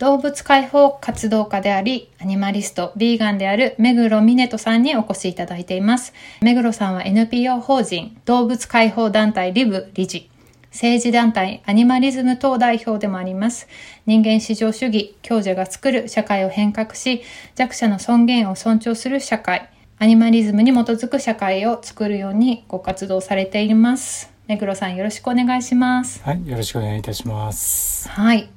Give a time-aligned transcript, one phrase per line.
[0.00, 6.14] 動物解放活動家であり、アニマリスト、ビーガンである目黒美音人さんにお越しいただいています。
[6.40, 10.30] 目黒さんは NPO 法人動物解放団体リブ理事、
[10.70, 13.68] 政治団体アニマリズム党代表でもあります。
[14.06, 17.20] 人間至上主義、強者が作る社会を変革し、
[17.54, 24.32] 弱者の尊厳を尊重する社会、アニマリズムに基づく社会を作るようにご活動されています。
[24.46, 26.22] 目黒さんよろしくお願いします。
[26.24, 28.08] はい、よろしくお願いいたします。
[28.08, 28.48] はい。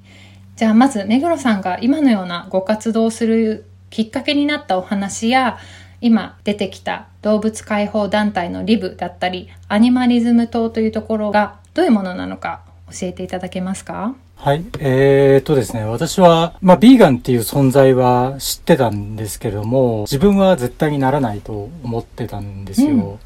[0.55, 5.57] じゃあまず目黒さんが今のようなご活動をするきっかけになったお話や
[6.01, 14.15] 今出てきた動物解放団体のリブだったりアニマリズム党というところがどういうものなのか教えていただけますか？
[14.35, 14.65] はい。
[14.79, 22.89] えー、っとですね、私は、まあ、ビーガンっていう存在は知ってたんですけれども、自分は絶対にならないと思ってたんですよ。
[22.89, 23.19] うん、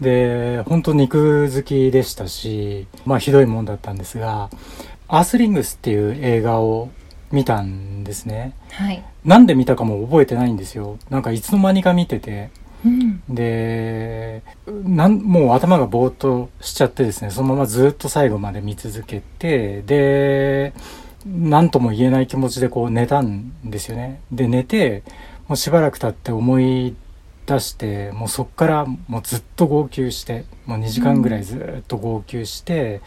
[0.00, 4.48] で、本当肉好きでしたし、まあ、ひどいもんだったんですが、
[5.12, 6.88] アースリングスっていう映画を
[7.32, 8.54] 見たんですね。
[8.70, 9.04] はい。
[9.24, 10.98] なんで見たかも覚えてないんですよ。
[11.10, 12.50] なんかいつの間にか見てて。
[12.82, 20.72] うん、でなんもう頭がぼーっとしちゃってですねそのままずっと最後まで見続けてで
[21.26, 25.02] 何とも言えない気持ちでこう寝たんですよねで寝て
[25.46, 26.96] もうしばらく経って思い
[27.44, 33.02] 出してもうそっからもうずっと号泣してもう2時間ぐらいずっと号泣して、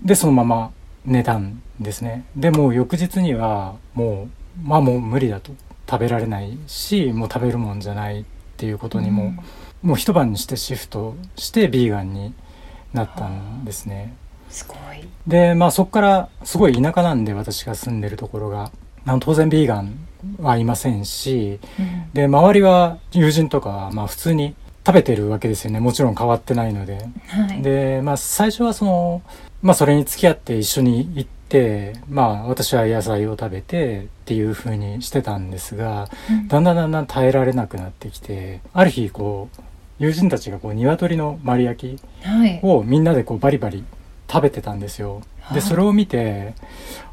[0.00, 0.70] うん、でそのまま
[1.04, 2.24] 寝たんですね。
[2.36, 4.28] でも翌日にはも
[4.64, 5.52] うまあもう無理だと。
[5.90, 8.24] 食べられないしもう食べるもんじゃないっ
[8.56, 9.40] ていうことにも、うん、
[9.82, 12.32] もう一晩にしてシフトしてビーガンに
[12.92, 14.14] なったんですね。
[14.50, 14.78] すごい。
[15.26, 18.70] でまあそこからすごい田舎なんで私が住んでるところが
[19.18, 20.06] 当然ビーガン
[20.38, 24.54] はいませんし、うん、で周りは友人とかはまあ普通に
[24.86, 25.80] 食べてるわけですよね。
[25.80, 29.22] もちろん変わってないので、はい、でまあ最初はその
[29.62, 39.62] まあそれに付き合って一緒に行って、まあ私は野菜を食べてっていう風にしてたんですが、うん、だんだんだんだん耐えられなくなってきて、ある日こう、
[39.98, 42.00] 友人たちがこう鶏の丸焼き
[42.62, 43.84] をみんなでこうバリバリ
[44.30, 45.22] 食べてたんですよ。
[45.40, 46.54] はい、で、それを見て、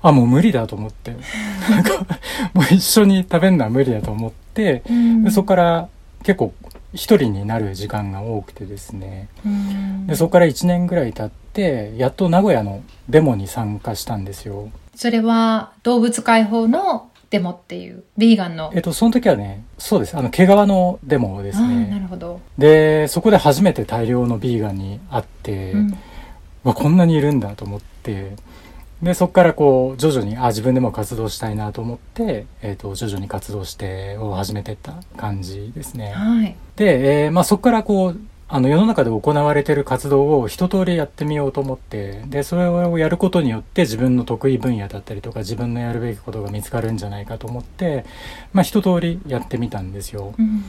[0.01, 1.15] あ、もう無理だと思って、
[1.69, 1.91] なんか、
[2.53, 5.89] もう一緒に食べるのは無理だと思って、うん、でそこから
[6.23, 6.53] 結構
[6.93, 9.27] 一人になる時間が多くてですね、
[10.05, 14.69] でそこから1年ぐらい経ってやっと名古屋のデモに参加したんですよ。
[14.95, 18.71] それは動物解放のデモっていうビーガンの？
[18.73, 20.15] えっとその時はねそうです。
[20.15, 21.87] あの毛皮のデモですね。
[21.87, 22.39] なるほど。
[22.57, 25.97] でそこで初めて大量のビーガンに会って、うん、
[26.63, 28.35] わこんなにいるんだと思って
[29.01, 36.13] で、そこからこう、徐々に、あ、自分でも活動したいなと思って、えっ、ー、と、徐々に活動してを始めていった感じですね。
[36.13, 36.55] はい。
[36.75, 38.19] で、えー、まあそこからこう、
[38.49, 48.05] あの世の中で行われている活動を一通りやってみようと思って、で、それをやることによって自分の得意分野だったりとか自分のやるべきことが見つかるんじゃないかと思って、
[48.53, 50.33] まあ一通りやってみたんですよ。
[50.39, 50.63] うん、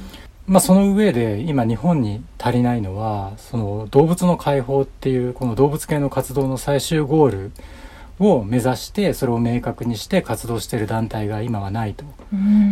[0.48, 7.52] まあその上で今日本に足りないのは、その動物の解放っていうこの動物系の活動の最終ゴール
[8.18, 12.04] を目指してそれを明確にして活動している団体が今はないと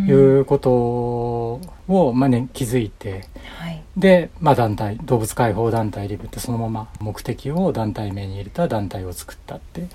[0.09, 3.27] いうことを、まあね、気づいて、
[3.59, 9.87] はい、で、まあ、団体動物解放団体リブってそのまま目的を団体名に入れた団体を作ったって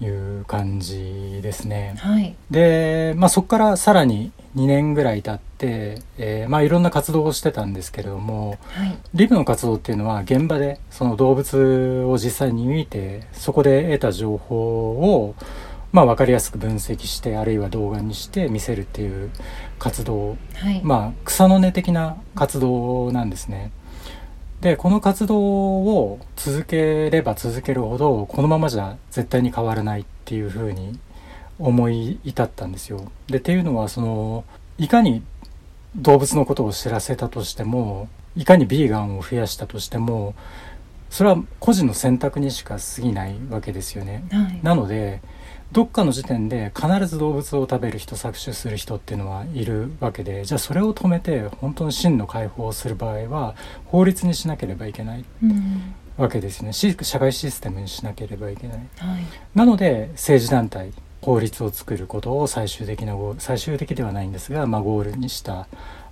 [0.00, 1.94] いう感じですね。
[1.98, 15.34] はい、で、まあ、そこからさらに2年ぐらい経って、えー、まあいろんな活動をしてたんですけれども、はい、リブの活動っていうのは現場でその動物を実際に見てそこで得た情報を
[15.92, 19.30] まあ分かりやすく分析してあるいは動画にして見せるっていう
[19.78, 23.72] 活動、はい、まあ草の根的な活動なんですね。
[24.66, 30.98] でこの活動を続ければ続けるほどこのままじゃ絶対に変わらないっていうふうに
[31.60, 33.12] 思い至ったんですよ。
[33.28, 34.44] でっていうのはその
[34.76, 35.22] いかに
[35.94, 40.34] 動物のことを知らせたとしてもいかにビーガンを増やしたとしても
[41.10, 44.24] それは個人の選択にしか過ぎないわけですよね。
[44.32, 45.22] はい、なので
[45.72, 53.54] どっかの時点で必ず動物を食べる人搾取する人っていうのはいるわけでじゃあそれを止めて本当の真の解放をする場合は
[53.86, 55.24] 法律にしなければいけない。
[56.16, 56.72] わけですね。
[56.72, 59.24] 社会システムにしなければいけない、はい、
[59.54, 65.66] なので政治団体法律を作ることを最終的な最終的ではないんですが、まあ、ゴールにした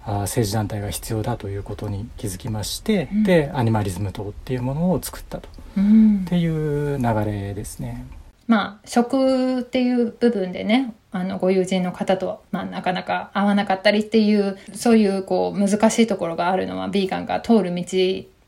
[0.05, 5.49] あ政治団体が必要だということに気づきまして、うん、でアニマリズム党っていうものを作ったと、
[5.79, 8.05] うん、っていう流れですね。
[8.47, 17.85] まあ食っていう部分でねあのご友人の方と、まあ、なかなか合わなかったりっていうそういうこう難しいところがあるのはビーガンが通る道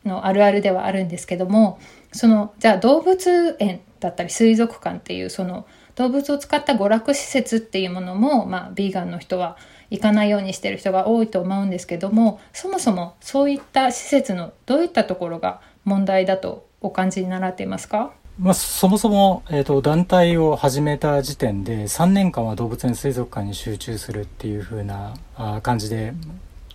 [0.04, 1.78] のあるあるではあるんですけども
[2.12, 9.56] そのじゃあ動物園だったり水族館っていうその動物を使った娯楽施設っていうものも、まあ、ビーガンの人は
[9.90, 18.12] 行かないようにしてる人が多いと思うんですけどもそもそもそういった施設のどういったところが問題だとお感じになられていますか？
[18.38, 26.12] まあ、そもそも、えーと、団体を始めた時点で3年間は動物園水族館に集中するっていう風なあ感じで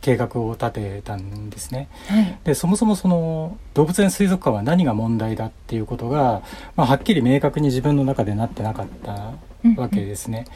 [0.01, 1.87] 計画を立てたんですね。
[2.07, 6.41] はい、でそもそもその動物園水族館は何が問題だっていうことが、
[6.75, 9.33] まあ、はっきり明確に自分の中でなってなかった
[9.79, 10.47] わけですね。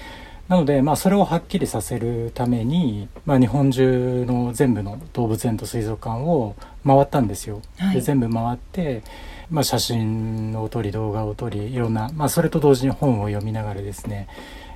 [0.48, 6.56] なので、まあ、それをはっきりさせるために、まあ、日本中の全部の動物園と水族館を
[6.86, 7.62] 回ったんですよ。
[7.78, 9.04] はい、で全部回って、
[9.50, 14.28] まあ、写真を撮り動画を撮りいろんな、まあ、それと同時に本を読みながらですね、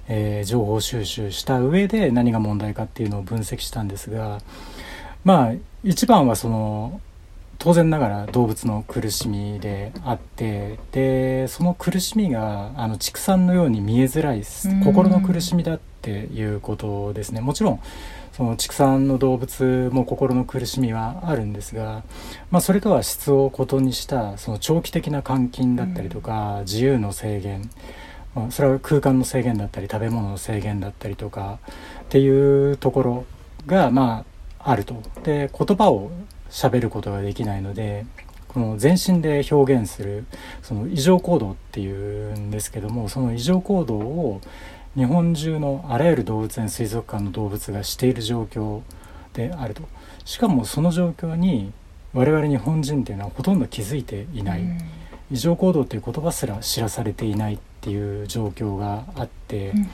[0.08, 4.40] えー、情報収集した上で何が問題かっていうのを分析したんですが
[5.24, 7.02] まあ一番はその
[7.60, 14.44] 当然ながら動物の苦しみであってでその苦しみがあの畜産のように見えづらい
[14.84, 17.42] 心の苦しみだっていうことですね。
[17.42, 17.80] もちろん
[18.34, 22.04] その畜産の動物も心の苦しみはあるんですが、
[22.52, 27.70] まあ、それとは質をことにしたその長期的な監禁だったりとか、自由の制限、
[28.36, 31.60] まあ、それは空間の制限だったり食べ物の制限だったりとか
[32.02, 33.26] っていうところ
[33.66, 34.26] がま
[34.60, 35.02] ああると。
[35.24, 36.12] で言葉を
[36.50, 38.06] 喋ることができないので
[38.48, 40.26] この全身で表現する
[40.64, 44.42] その異常行動っていうんですけどもその異常行動を
[44.96, 48.82] 日本中のあらゆる動物園水族館の動物がしている状況
[49.34, 49.84] であると。
[50.26, 51.72] しかもその状況に
[52.14, 54.80] 我々日本人っていうのはほとんど気づいていない、うん、
[55.32, 59.90] 異常行動っていう言葉すら知らされていないっていう状況があって、うん、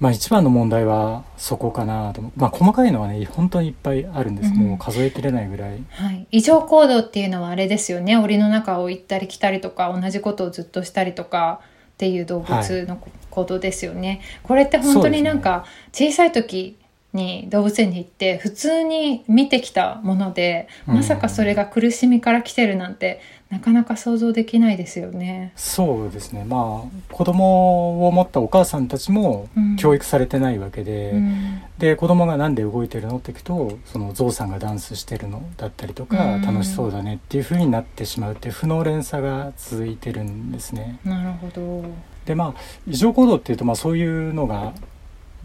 [0.00, 2.22] まあ一番の問題はそこかなと。
[2.36, 8.16] まあ細かいのはね本当にいっぱいあるんです、うん、もう数えきれないぐらい、はい、異常行動っていうのはあれですよね。
[8.16, 11.60] 檻の中を行ったり来たりとか同じことをずっとしたりとか
[11.96, 12.98] っていう動物の
[13.30, 16.76] 行動ですよね、はい、これって本当になんか小さい時
[17.16, 25.52] に動物園に行って普通に見てきたものでまさかそれが苦しみから来てるなんて、なかなか想像できないですよね。
[25.54, 26.44] そうですね。
[26.44, 29.48] まあ子供を持ったお母さんたちも
[29.78, 40.98] 教育されてないわけで、うん、で子供が何で動いてるのって聞くと、そのゾウさんがダンスしてるのだったりとか、うん、楽しそうだねっていう風になってしまうっていう負の連鎖が続いてるんですね。
[41.04, 41.84] なるほど。
[42.24, 44.72] でまあ異常行動っていうとまあそういうのが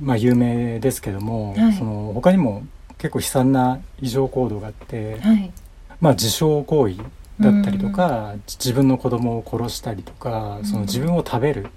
[0.01, 2.63] まあ有名ですけども、はい、その他にも
[2.97, 5.51] 結構悲惨な異常行動があって、はい、
[5.99, 6.97] まあ自傷行為
[7.39, 11.69] だったりとか、うん、自分の子供を殺したりとかその自分を食べるっ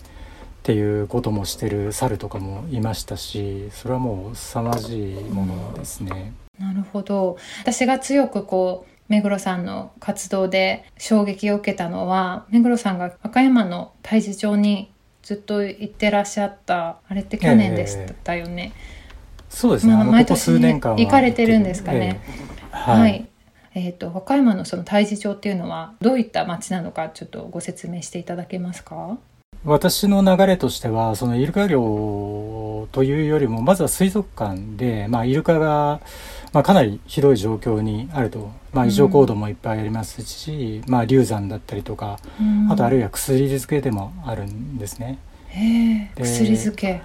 [0.62, 6.32] ていうこともしてる猿とかもいましたしそれはもう凄まじいものですね。
[6.58, 7.36] なるほど。
[7.62, 14.93] 私が強くこう目黒さんの活動で衝撃を受けたのは目黒さんが和歌山の太地町に
[15.24, 18.72] ずっと行ってらっしゃったあれって去年でしたよね。
[18.74, 22.20] えー、そうですね、まあ、毎年行かれてるんですかね。
[22.72, 23.26] えー、はい、はい。
[23.76, 29.18] えーと、和歌山のその太地町っていうのはどういった町なのかちょっとご説明していただけますか？
[29.64, 36.00] 私の流れとしてはそのイルカ漁というよりもまずは水族館で、まあ、イルカが、
[36.52, 45.18] まあ、かなりひどい状況にあると、まあ、異常行動もいっぱいありますし、うん、まあ、流産だったりとか、うん、あとあるいは薬漬けでもあるんですね。
[45.48, 47.02] へ薬漬け。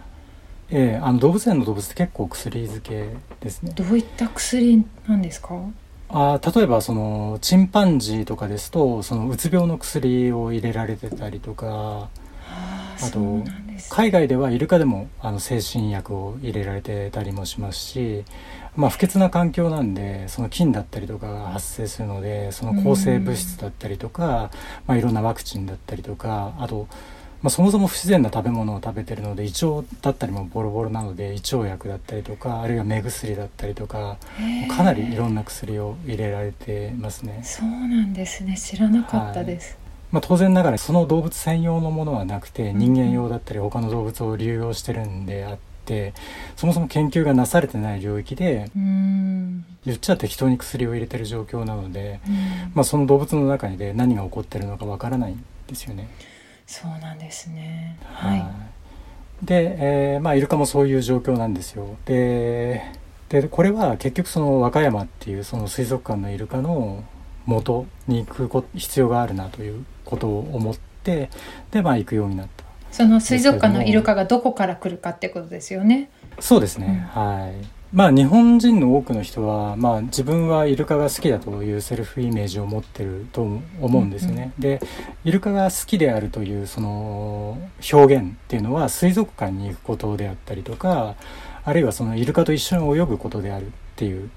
[0.71, 3.09] ええあの動物園の動物って結構薬漬け
[3.39, 3.71] ですね。
[3.75, 5.55] どういった薬なんですか？
[6.09, 12.09] あ例えばそのチンパンジーとかですとそのうつ病の薬を入れられてたりとか
[12.51, 13.44] あと
[13.89, 18.25] 海外ではイルカでもあの精神薬を入れられてたりもしますし、
[18.75, 24.51] まあ、不潔な環境なんでその菌だったりとかが発生するのでその抗生物質だったりとか、
[24.86, 26.88] まあ、いろんなワクチンだったりとかあと
[27.41, 34.18] まあ、そもそも不自然な食べ物を食べてるので胃腸だったりもボロボロなので胃腸薬だったりとかあるいは目薬だったりとか
[34.70, 37.41] かなりいろんな薬を入れられてますね。
[37.44, 38.58] そうなんですね。
[38.58, 39.78] 知らなかったです、はい、
[40.12, 46.13] まあ、当然ながらその動物専用のものはなくて人間用だったり他の動物を流用してるんであって、
[46.56, 52.20] そもそも研究がなされてない領域で言っちゃ適当に薬を入れてる状況なので、
[52.74, 56.10] まあ、その動物の中で何が起こってるのかわからないんですよね。
[56.68, 57.98] そうなんですね。
[58.04, 58.46] はい。
[59.44, 61.96] で、えーまあ、イルカもそういう状況なんですよ。
[62.06, 62.84] で
[63.30, 67.04] でこれは結局その和歌山っていうその水族館のイルカの
[67.50, 71.29] 元に行く必要があるなということを思って
[71.72, 72.63] でまあ行くようになった。
[72.91, 76.10] その水族館のイルカがどこから来るかってことですよね。
[76.39, 77.79] そうですね、うん、はい。
[77.91, 83.41] まあ日本人の多くの人は、まあ、自分はイルカが好きだというセルフイメージを持ってると
[83.82, 84.53] 思うんですよね。
[84.60, 84.79] うんうん、で
[85.24, 87.58] イルカが好きであるというその
[87.91, 91.15] 表現っていうのは水族館に行くことであったりとか
[91.63, 94.29] あるいはそのイルカと一緒に泳ぐことであるっていう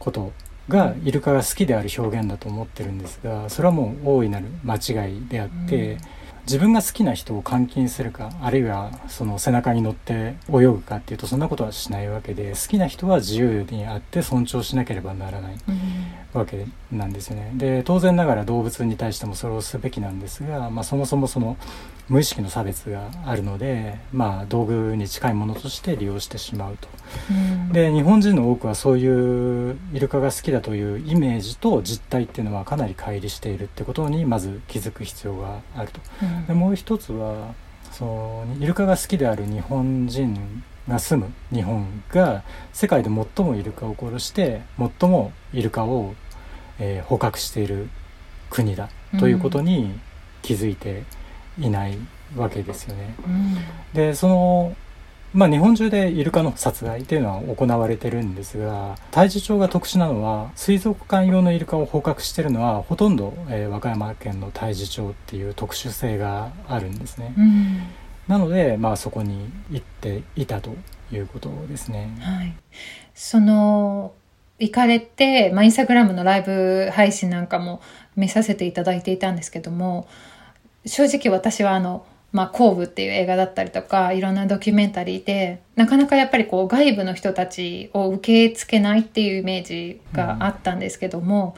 [0.00, 0.32] こと
[0.68, 5.98] がイルカが好きである表現だと思ってるんですがそれはもう大いなる間違いであって、うん、
[6.42, 15.56] 自分が好きな人を監禁するかあるいはその背中に乗って泳ぐかっていうとそんなことはしないわけで好きな人は自由にあって尊重しなければならない
[16.32, 17.52] わけなんですよね。
[17.54, 21.56] で当然ながら動物に対してもそれをすべきなんですが、まあ、そもそもその
[22.08, 26.88] 無意識の差別があるので、まあ、道具に近いものとして利用してしまうと。
[27.30, 36.00] うん、で日本人の多くはそういうイルカが好きだというイメージと実態っていうのはかなり乖離しているってことにまず気づく必要があると。
[36.22, 37.54] うん、でもう一つは
[37.90, 46.14] そのイルカが好きである日本人が住む日本が世界で最もイルカを殺して最もイルカを、
[46.78, 47.88] えー、捕獲している
[48.50, 49.98] 国だということに
[50.42, 51.04] 気づいて
[51.58, 51.98] いない
[52.36, 53.14] わけですよね。
[53.26, 53.56] うん、
[53.94, 54.76] でその
[55.36, 67.34] まあ、日本中でイルカの殺害っていうのは行われてるんですが太地町が特殊なのは水族館用のイルカを捕獲してるのはほとんど、えー、和歌山県の太地町っていう特殊性があるんですね。
[67.36, 67.82] うん、
[68.28, 70.74] なので、まあ、そこに行っていたと
[71.12, 72.16] いうことですね。
[72.20, 72.54] はい、
[73.14, 74.14] その
[74.58, 77.82] 行かれて、まあ、インスタグラムのライブ配信なんかも
[78.16, 80.08] 見させていただいていたんですけども
[80.86, 91.56] 正直私はあのまあ、後部っていう映画だったりとかいろんなドキュメンタリーでなかなかやっぱりこう外部の人たちを受け付けないっていうイメージがあったんですけども、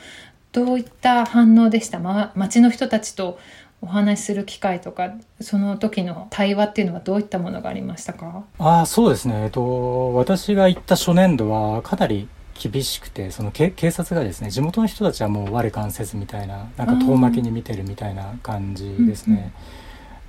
[0.55, 3.41] うん、どういった反応でした、ま、街の人たちと
[3.81, 8.45] お話しする機会とかその時の対話っていうのはどういったものがありましたか？
[8.59, 12.29] あそうですね、えっと、私が行った初年度はかなり
[12.59, 19.35] 厳しくてその警察がですね地元の人たちはもう我関せずみたいななんか遠巻きに見てるみたいな感じですね。
[19.37, 19.53] うんうん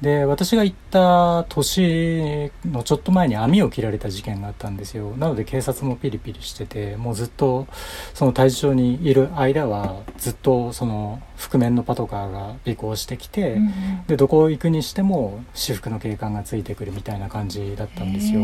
[0.01, 5.11] で私が行った年のちょっと前に網を切られた事件があったんですよ。
[5.17, 7.67] なので警察もピリピリしててもうずっと
[8.13, 18.41] その退治所にいる間はずっとその覆面のパトカーが尾行してきて、うん、でどこ行くにしても私服の警官がついてくるみたいな感じだったんですよ。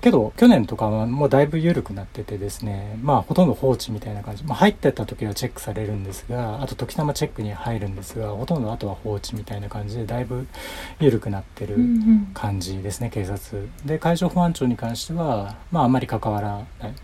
[0.00, 10.46] けど去年とかはもうだいぶ緩くなっててですねまあほとんど放置みたいな感じ、まあ、入ってった時はチェックされるんですがあと時たまチェックに入るんですがほとんどあとは放置みたいな感じでだいぶ
[11.00, 11.76] 緩くなってる
[12.32, 13.68] 感じですね、うんうん、警察。
[13.84, 16.94] で海上保安庁に関してはまああんまり関わらない。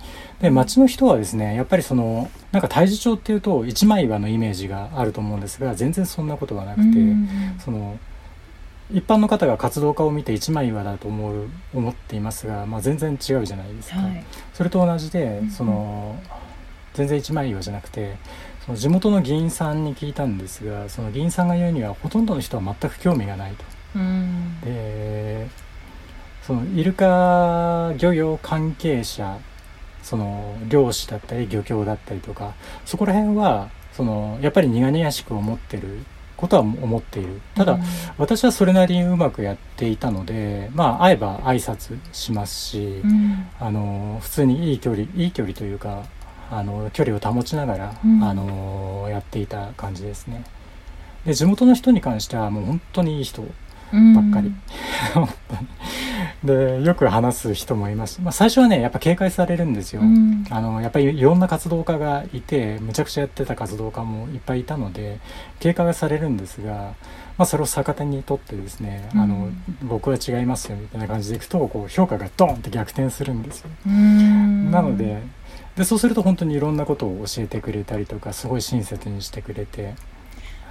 [0.40, 7.28] で町の人はですねやっぱりそのなんか太地町っていうと一枚岩のイメージがあると思うんですが全然そんなことはなくて、うんうん、
[7.58, 7.98] その
[8.92, 16.18] 一般の方が活動家を見て一枚岩だと思う思っていますが、まあ、全然違うじゃないですか、はい、それと同じでその、
[16.94, 18.16] 全然一枚岩じゃなくて
[18.66, 23.64] その地元の議員さんに聞いたんですがその議員さんが言うにはほとんどの人は全く興味がないと。
[24.62, 25.48] で
[26.42, 29.38] そのイルカ漁業関係者
[30.02, 32.54] その漁師だったり漁協だったりとか
[32.84, 35.98] そこら辺はそのやっぱり苦々しく思ってる
[36.36, 37.42] ことは思っている。
[37.54, 37.80] ただ、うん、
[38.16, 46.04] 私はそれなりにうまくやっていたのでまあ会えば挨拶しますし、うん、あの普通にいい距離いい距離というか
[46.50, 50.44] あの距離を保ちながら、うん、あのやっていた感じですね。
[51.26, 53.44] で地元の人に関してはもう本当にいい人
[53.92, 54.52] ばっかり。
[56.44, 65.20] でよく話す人もいます、まあ、最初はねやっぱ警戒されるんですよ、うん、あのやっぱりいろんな活動家がいてむちゃくちゃやってた活動家もいっぱいいたので
[65.58, 66.94] 警戒はされるんですが、
[67.36, 69.48] まあ、それを逆手にとってですね、うん、あの
[69.82, 75.22] 僕は違いますよみたいな感じでいくとこう評価がドンって逆転するんですよ、なので
[75.76, 79.94] でそうすると本当にいろんなことを教えてくれたりとかすごい親切にしてくれて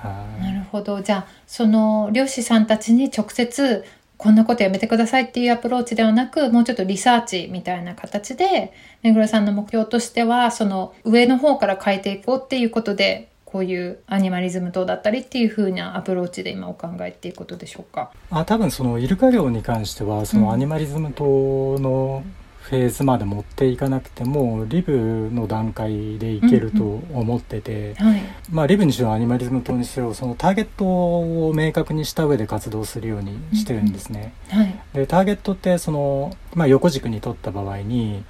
[0.03, 1.01] なるほど。
[1.01, 3.83] じゃあその漁師さんたちに直接
[4.17, 18.11] こんなことやめてくださいっていうアプローチではなくもうちょっとリサーチみたいな形で目黒さんの目標としてはその上の方から変えていこうっていうことでこういうアニマリズム等だったりっていうふうなアプローチで今お考えっていうことでしょうか？
[18.29, 22.23] あ多分そのイルカ漁に関してはそのアニマリズム等の
[22.69, 26.83] フェーズまで持っていかなくてもリブの段階でいけると
[27.13, 28.07] 思ってて、うん。
[28.07, 28.21] うんはい、
[28.51, 34.33] まあ、リブにしろアニマリズム等にしろそのターゲットを明確にした上で活動するようにしてるんですね。
[34.53, 34.65] うんうん。
[34.65, 38.23] はい、でターゲットってその、まあ、横軸に取った場合に、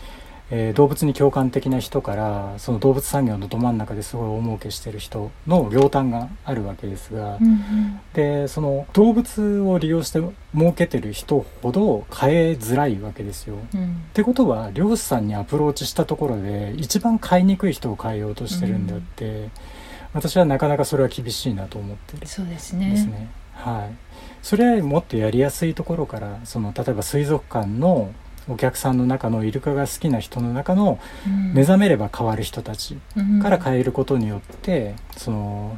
[0.51, 7.99] えー動物に共感的な人からその動物産業のど真ん中ですごい大儲けしてる人の両端があるわけですが、うんうん。
[8.13, 10.21] でその動物を利用して
[10.55, 13.57] 儲けてる人ほど買えづらいわけですよ。
[13.73, 13.83] うん。
[13.83, 19.49] ってことは漁師さんにアプローチしたところで一番買いにくい人を買えようとしてるんであって、
[20.13, 23.29] 私はなかなかそれは厳しいなと思ってるそうですんねですね。
[23.53, 23.95] はい、
[24.41, 28.11] それよりもっとやりやすいところからその例えば水族館の
[28.47, 31.53] お客さんの中のイルカが好きな人の中のうん。
[31.53, 33.39] 目覚めれば変わる人たちうん。
[33.41, 35.77] から変えることによってその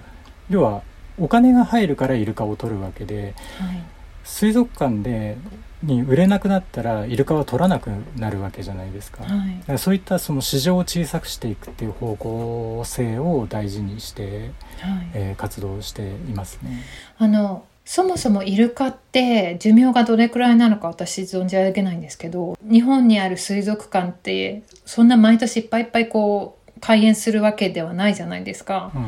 [0.49, 0.81] 要は
[1.19, 3.83] お金が入るからイルカを取るわけではい。
[4.23, 5.37] 水族館で
[5.83, 9.23] に売れなくなったらイルカは取らなくなるわけじゃないですか。
[9.23, 15.09] だはいそういったその市場を小さくしていくっていう方向性を大事にして、はい。
[15.15, 16.83] えー活動していますね。
[17.17, 28.91] あのそもそもイルカって寿命がどれくらいなのか私存じ上げないんですけど日本にある水族館ってそんな毎年いっぱいいっぱいこう開園するわけではないじゃないですか。
[28.95, 29.07] うん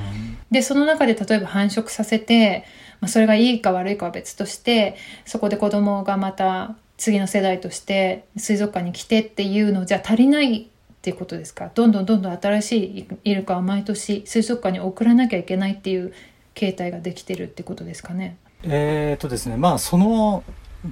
[0.51, 2.63] でその中で例えば繁殖させて、
[3.01, 10.65] まあ、それがいいか悪いかは別としてそこで子供がまた次の世代として水族館に来てっていうのじゃ足りないっ
[11.01, 11.71] ていうことですか？
[11.73, 16.13] どんどんどんどん新しいイルカを毎年水族館に送らなきゃいけないっていう
[16.53, 18.37] 形態ができてるってことですかね？
[18.63, 20.43] えーとですねまあその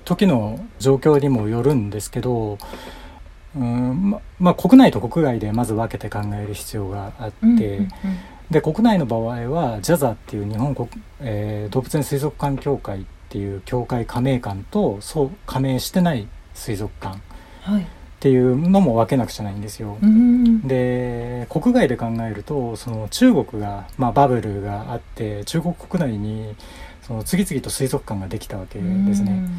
[0.06, 2.58] 時の状況にもよるんですけど、
[3.56, 7.88] うんままあ、国内と国外でまず分けて考える必要があって、うんうんうん。
[8.50, 10.88] で国内の場合は JAZA っていう日本国、
[11.20, 17.18] えー動物園水族館協会っていう協会加盟館とそう加盟してない水族館。
[17.18, 17.22] っ
[17.64, 17.88] はい。
[18.20, 19.98] ていうのも分けなくちゃないんですよ。
[20.02, 20.62] うん。
[20.68, 26.56] で国外で考えるとその中国が、まあ、バブルがあって中国国内に
[27.12, 29.50] その次々と水族館ができたわけですね。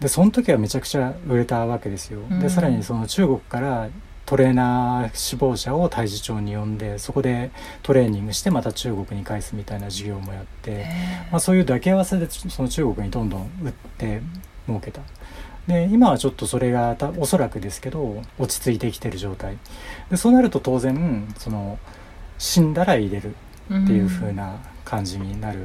[0.00, 2.20] でその時はめちゃくちゃ売れたわけですよ。
[2.30, 3.88] うんでさらにその中国から
[4.24, 7.50] トレーナー志望者を太地町に呼んでそこで
[7.82, 10.86] トレーニングしてまた中国に返すみたいな授業もやって、
[11.30, 14.22] まあ、そういう抱き合わせでその中国にどんどん売って
[14.66, 15.02] 儲けた。
[15.66, 19.58] で今はちょっとそれがたおそらくですけど落ち着いてきてる状態
[20.10, 21.78] でそうなると当然その
[22.38, 23.34] 死んだら入れる
[23.66, 25.58] っていう風な感じになる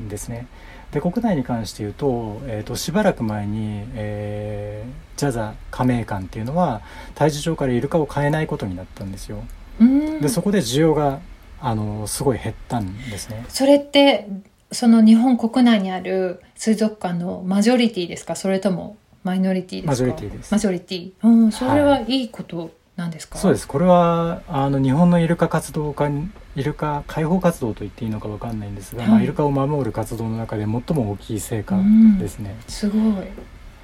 [0.00, 0.46] んですね。
[0.92, 6.80] で国内に関して言うと,、えー、としばらく前に、えー、ジャザ加盟館っていうのは
[7.14, 9.44] 太地町からイルカを買えないことになったんですよ。
[9.80, 10.20] うん。
[10.20, 11.20] でそこで需要が
[11.60, 13.44] あのすごい減ったんですね。
[13.48, 14.28] それって
[14.72, 18.34] その日本国内にある水族館のマジョリティですか？
[18.34, 19.90] それともマイノリティですか？
[19.90, 20.52] マジョリティです。
[20.52, 21.12] マジョリティ。
[21.22, 23.66] うんそれはいいことなんですか、そうです。
[23.66, 30.82] これはあの日本のイルカ活動家にイルカ解放活動と言っていいのかわかんないんですが、まあ、はいイルカを守る活動の中で最も
[31.12, 32.18] 大きい成果うん。
[32.18, 32.56] ですね。
[32.66, 33.02] すごい、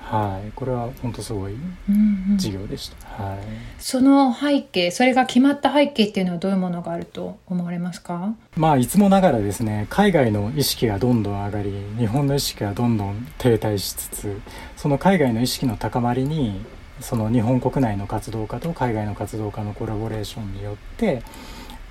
[0.01, 0.53] はい。
[0.55, 2.39] これは本当すごいうんうん。
[2.39, 3.23] 事業でした。
[3.23, 3.39] はい。
[3.79, 8.35] その背景それが決まった背景っていうのはどういうものがあると思われますか？
[8.57, 14.41] まあいつもながらですね海外の意識がどんどん上がり日本の意識がどんどん停滞しつつ
[14.77, 16.61] その海外の意識の高まりに
[17.01, 21.23] その日本国内の活動家と海外の活動家のコラボレーションによって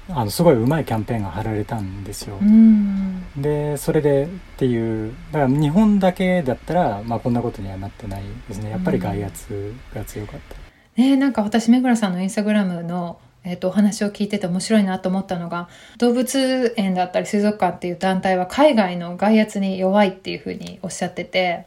[0.10, 2.38] あのすごいうまいキャンペーンが貼られたんですよ。
[2.40, 2.46] う。
[2.46, 3.24] ん。
[3.36, 8.70] でそれでっていうだから日本だけだったら、まあ、こんなことにはなってないですね。
[8.70, 11.02] やっぱり外圧が強かった。
[11.02, 21.66] ねなんか私目黒さんのインスタグラムのえっとお話を聞いてて面白いなと思ったのが動物園だったり水族館っていう団体は海外の外圧に弱いっていうふうにおっしゃってて。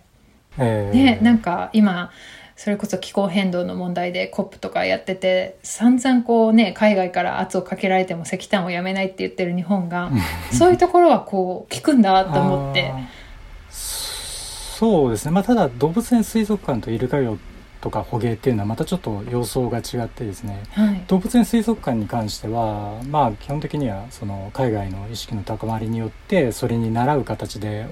[0.60, 2.10] えーね、なんか今
[2.58, 10.10] それこそ気候変動の問題で COP とかやってて散々こうね海外から圧をかけられても石炭をやめないって言ってる日本が
[10.50, 12.92] そういうところはこう効くんだと思って。
[13.70, 17.38] そうですね、まあ、ただ動物園水族館とイルカ漁
[17.80, 20.62] とか捕鯨っていうのはまたちょっと様相が違ってですね。
[20.72, 21.04] はい。
[21.06, 27.86] 動物園水族館に関してはまあ基本的にはその海外の意識の高まりによってそれに習う形で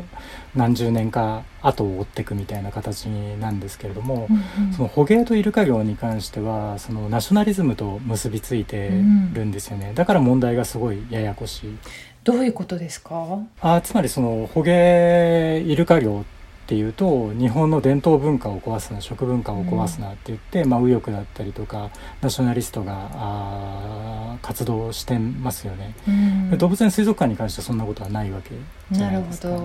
[0.54, 4.72] 何十年か後を追っていくみたいな形なんですけれども、うんうん。
[4.72, 11.78] その捕鯨とイルカ漁に関してはそのナショナリズムと結びついてるんですよね、だから問題がすごいややこしい。
[12.24, 13.38] どういうことですか？
[13.60, 16.35] あつまりその捕鯨イルカ漁っ
[16.68, 26.10] ていうと日本の伝統文化を壊すな食文化を壊すなって言って、まあ、右翼だったりとかナショナリストが活動してますよね、う
[26.54, 26.58] ん。
[26.58, 28.50] 動物園水族館に関してはそんなことはないわけ
[28.90, 29.48] じゃなるほないですか。
[29.48, 29.56] ど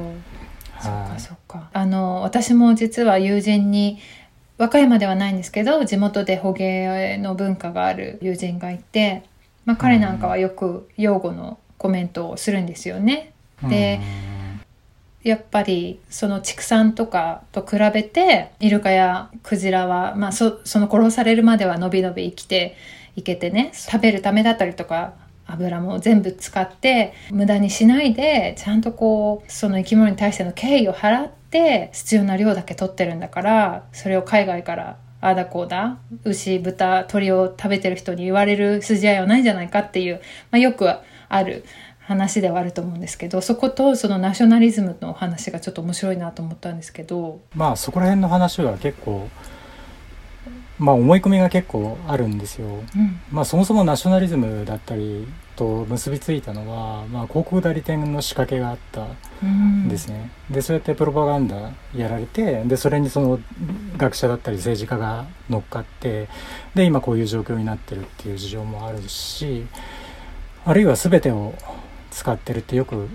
[0.80, 1.14] そっはい。
[1.14, 1.70] かそっか。
[1.74, 4.00] あの私も実は友人に
[4.58, 9.24] 和歌山ではないんですけど地元で捕鯨の文化がある友人がいて、
[9.66, 13.34] まあ、彼なんかはよく擁護のコメントをするんですよね。
[13.64, 14.00] で
[15.24, 22.76] やっぱりその畜産とかと比べてイルカやクジラは、まあ、その殺されるまではのびのび生きて
[23.16, 25.14] いけてね食べるためだったりとか
[25.46, 40.16] 油も全部使って無駄にしないでちゃんとこうその生き物に対しての敬意を払って必要な量だけ取ってるんだからそれを海外からああだこうだ牛豚鳥を食べてる人に言われる筋合いはないんじゃないかっていう、
[40.50, 40.90] まあ、よく
[41.30, 41.64] ある。
[42.02, 47.40] 話ではあると思うんですけどそことそのナショナリズムの話がちょっと面白いなと思ったんですけど。
[47.56, 49.30] まあそこら辺の話は結構
[50.82, 59.06] まあ思い込みが結構あるんですよ、うん、まあそもそもナショナリズムだったりと結びついたのは、まあ、広告代理店の仕掛けがあった
[59.46, 63.40] んですね、うん、でそうやってプロパガンダやられてでそれにその
[63.96, 66.30] 学者だったり政治家が乗っかって
[66.74, 69.68] で今こういう状況になってるっていう事情もあるし
[70.66, 71.54] あるいは全てを
[72.12, 73.08] 使ってるってよく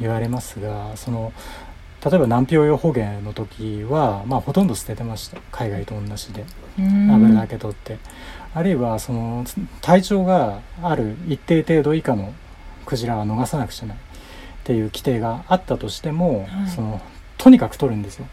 [0.00, 1.32] 言われますがその
[2.04, 5.38] 例えば難病用捕鯨の時は、まあ、ほとんど捨ててました。
[5.50, 6.44] 海外と同じで。
[6.78, 7.98] 油だけ取って。
[8.54, 9.44] あるいはその
[9.80, 12.32] 体長がある一定程度以下の
[12.86, 13.96] クジラは逃さなくちゃない。
[13.96, 14.00] っ
[14.62, 17.00] ていう規定があったとしても、はい、その
[17.36, 18.26] とにかく取るんですよ。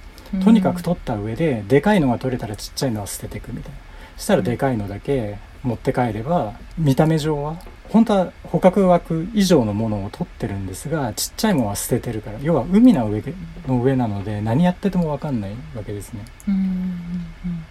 [0.44, 3.78] とにかく取った上ででかいのが取れたらちっちゃいのは捨てていくみたいな。
[4.18, 7.58] そしたらでかいのだけ持って帰れば見た目上は
[7.90, 13.24] 本当は捕獲枠以上のものを取ってるんですがちっちゃいものは捨ててるから要は海の上
[13.68, 16.26] の上なので何やってても分かんないわけですね。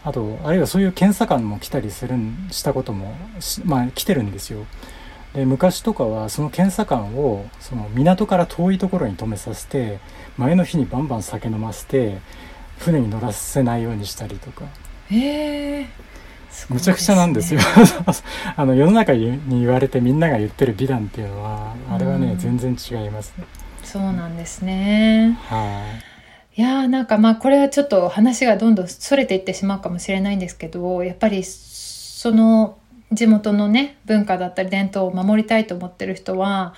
[0.04, 2.16] あとあるいはそういう検査官も来たりする
[2.50, 3.14] したことも
[3.64, 4.66] まあ来てるんですよ。
[5.34, 9.98] で昔とかはその検査官をその港から遠いところに止めさせて
[10.38, 12.18] 前の日にバンバン酒飲ませて
[12.78, 14.64] 船に乗らせないようにしたりとか。
[15.10, 15.86] へえ
[16.68, 17.60] むちゃくちゃなんですよ。
[18.56, 23.34] あの世の中に言われてみんなが言ってる美談っていうのはあれはね、うん、全然違います。
[23.38, 23.44] ね
[23.82, 25.38] そうなんですね。
[25.42, 25.84] は
[26.56, 26.60] い。
[26.60, 32.78] いやーなんかまあこれはちょっと話がどんどんそれていってしまうかもしれないんですけどやっぱりその
[33.12, 36.74] 地元のね文化だったり伝統を守りたいと思ってる人は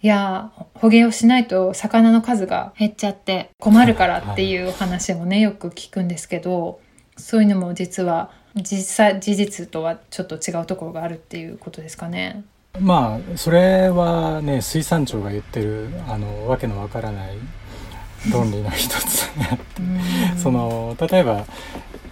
[0.00, 6.80] いや捕鯨をしないと魚の数が減っちゃって困るからっていう話もねよく聞くんですけど
[7.16, 12.44] そういうのも実は実際事実とはちょっと違うところがあるっていうことですかね。
[12.80, 17.36] まあそれはね水産庁が言ってるあのわけのわからない
[18.30, 21.44] 論理の一つにあってその例えば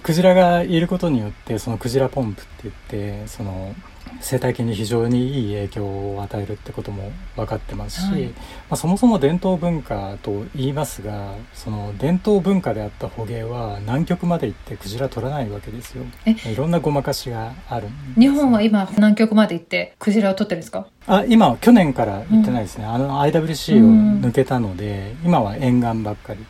[0.02, 2.74] クジラがいることによってそのクジラポンプって言っ
[3.22, 3.74] てその
[4.20, 8.32] 生態系に非常にいい影響を与えるってことも分かってますし、はい、ま
[8.70, 16.04] あ、そもそも伝統文化と言いますがその伝統文化であった捕鯨は南極まで行ってクジラ取らないわけですよ。
[16.26, 20.86] いろんなごまかしがある日本は今南極まで行ってクジラを取ってるんですか？
[21.06, 23.78] あ今去年から行ってないですね、うん、あの IWC
[24.22, 26.44] を抜けたので、うん、今は沿岸ばっかり。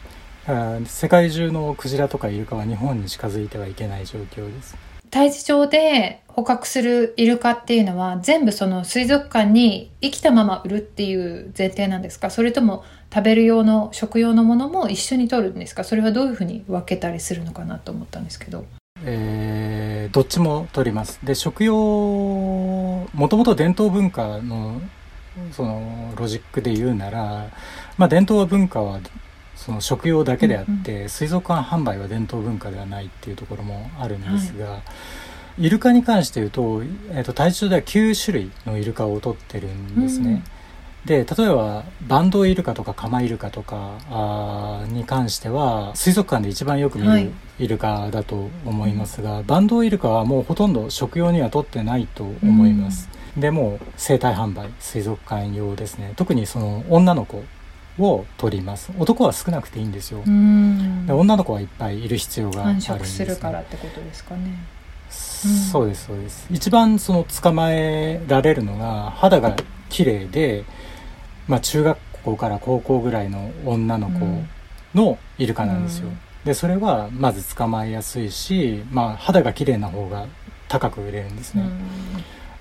[0.86, 4.74] 世界中のクジラとかイルカは日本に近づいてはいけない状況です
[5.10, 12.30] 大地上で捕獲するイルカっていうのは全部その水族館に生きたまま売るっていう前提なんですか？
[12.30, 15.82] それとも食べる用の食用のものも一緒に取るんですか？
[15.82, 18.64] それはどういうふうに分けたりするのかなと思ったんですけど。
[19.02, 21.18] えー、どっちも取ります。
[21.24, 24.80] で食用もともと伝統文化の
[25.52, 27.48] そのロジックで言うなら、
[27.96, 29.00] まあ、伝統文化は
[29.60, 34.82] その食用だけであって、うんうん、水族館販売は伝統文化ではないっていうところもあるんですが、は
[35.58, 40.42] い、イルカに関して言うと,、えーと、体重では9種類のイルカを取ってるんですね。
[41.02, 53.10] うん、で例えばバンドイルカとかカマイルカとかあに関しては水族館で一番よく見るイルカだと思いますが、はい、バンドイルカはもうほとんど食用には取ってないと思います。
[53.36, 56.14] うん、でも生態販売水族館用ですね。
[56.16, 57.44] 特にその女の子
[58.00, 58.90] を取ります。
[58.98, 60.22] 男は少なくていいんですよ。
[60.24, 64.58] 女の子はいっぱいいる必要があるんです、ね、するからってことですかね。
[65.10, 66.46] そうですそうです。
[66.50, 69.56] 一番その捕まえられるのが肌が
[69.88, 70.64] 綺麗で
[71.48, 74.20] まあ中学校から高校ぐらいの女の子
[74.94, 76.10] のイルカなんですよ、
[76.44, 80.26] でそれはまず捕まえやすいし、まあ、肌が綺麗な方が
[80.68, 81.64] 高く売れるんですね、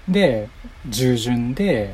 [0.08, 0.50] で
[0.88, 1.94] 従順で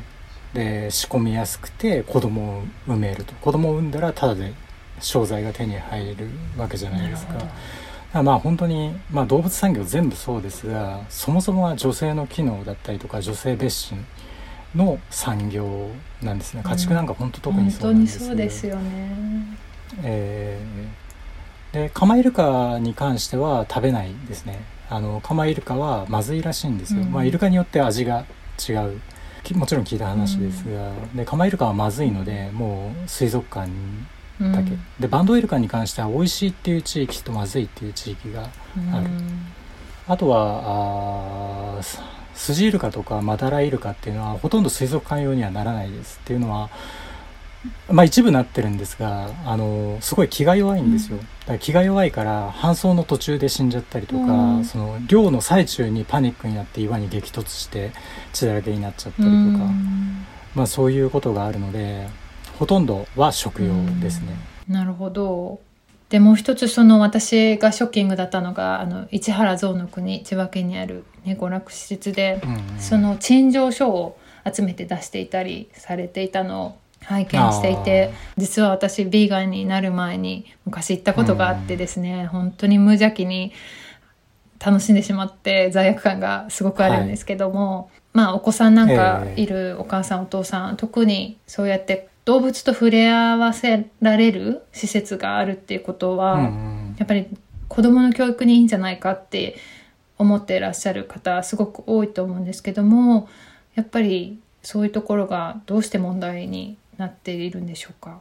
[0.56, 3.34] で仕込みやすくて子供を産めると。
[3.34, 4.54] 子供を産んだらただで
[5.00, 8.22] 商材が手に入るわけじゃないですか。
[8.22, 13.94] まあ本当に、まあ、動物産業全部そうですがそもそもは女性の機能だったりとか女性蔑視
[14.74, 15.90] の産業
[16.22, 16.62] なんですね。
[16.64, 19.16] 家畜なんか本当特にそうなんです、うん、本当にそうですよね。
[20.02, 24.64] えー、でカマイルカに関しては食べないですね。
[24.88, 28.24] あのカマイルカはまずいらしいんですよ、うん、まあイルカによって味が
[28.66, 29.00] 違う
[29.54, 33.70] もちろん聞いた話ですが、うん、でカマイルカはまずいのでもう水族館
[34.40, 34.52] うん。
[34.52, 38.42] だけ、でバンドウイルカに関しては美味しいっていう地域とまずいっていう地域が
[38.92, 39.06] ある。
[40.08, 41.82] あとはあ
[42.34, 46.20] スジイルカとかマダライルカっていうのはほとんど水族館用にはならないです。
[46.22, 46.70] っていうのは
[47.90, 54.64] まあ一部なってるんですがあのすごい気が弱いんですよ、だから気が弱いから搬送の途中で死んじゃったりとか、うん。
[54.64, 57.92] その漁の最中にパニックになって岩に激突して
[58.32, 60.26] 血だらけになっちゃったりとか、うん。
[60.54, 62.08] まあそういうことがあるので
[62.58, 64.34] ほとんどは食用ですね、
[64.68, 65.60] なるほど。
[66.08, 72.80] でもう一つその私がショッキングだったのがあの市原象の国千葉県にある猫楽施設で、うんうん。
[72.80, 76.66] その陳情書を集めて出していたりされていたの。
[76.66, 83.52] を拝見していて実は私ビーガンになる前に昔行ったことがあってですね、本当に無邪気に
[84.58, 96.96] 楽しんでしまって罪悪感がすごくあるんですけども、まあお子さんなんかええいるお母さん、お父さん特にそうやって動物と触れ合わせられる施設があるっていうことは、うんうん。
[96.98, 97.26] やっぱり
[97.68, 99.56] 子供の教育にいいんじゃないかって
[100.18, 103.28] 思っていらっしゃる方すごく多いと思うんですけども
[103.74, 108.20] やっぱりそういうところがどうして問題になっているんでしょうか？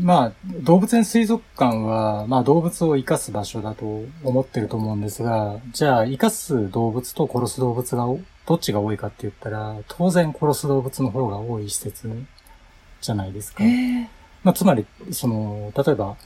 [0.00, 12.10] まあ、動物園水族館は、まあ動物を生かす場所だと思ってると思うんですが、じゃあ生かす動物と殺す動物がおどっちが多いかって言ったら、当然殺す動物の方が多い施設
[13.02, 13.62] じゃないですか。
[13.64, 14.08] え
[14.42, 16.16] まあつまり、その、例えば、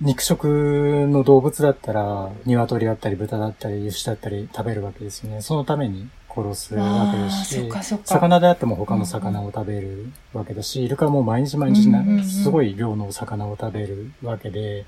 [0.00, 5.40] 肉食の動物だったら、鶏だったり豚だったり牛だったり食べるわけですよね。
[5.40, 7.70] そのために殺すわけですし
[8.04, 14.86] 魚であっても他の魚を食べるわけだし、イルカも毎日毎日なうんうんうんすごい量のお魚を食べるわけで、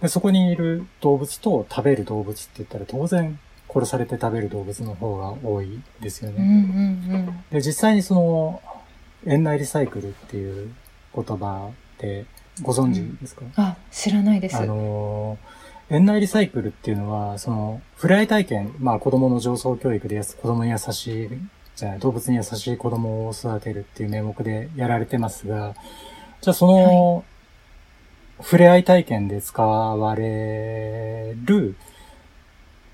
[0.00, 3.38] でそこにいる動物と食べる動物って言ったら当然
[3.72, 7.26] 殺されて食べる動物の方が多いですようんうんね。
[7.28, 7.44] うん。
[7.50, 8.62] で、実際にその、
[9.26, 10.72] 園内リサイクルっていう
[11.14, 12.24] 言葉って
[12.62, 14.56] ご存知ですか、あ知らないです。
[14.56, 15.49] あのー、
[15.90, 21.28] 園内リサイクルっていうのは、その、触れ合い体験、まあ子供の上層教育でやす子供に優しい、
[21.74, 25.74] じゃない、動物に優しい子供を育てるっていう名目でやられてますが、
[26.40, 27.24] じゃあその、
[28.40, 31.74] 触れ合い体験で使われる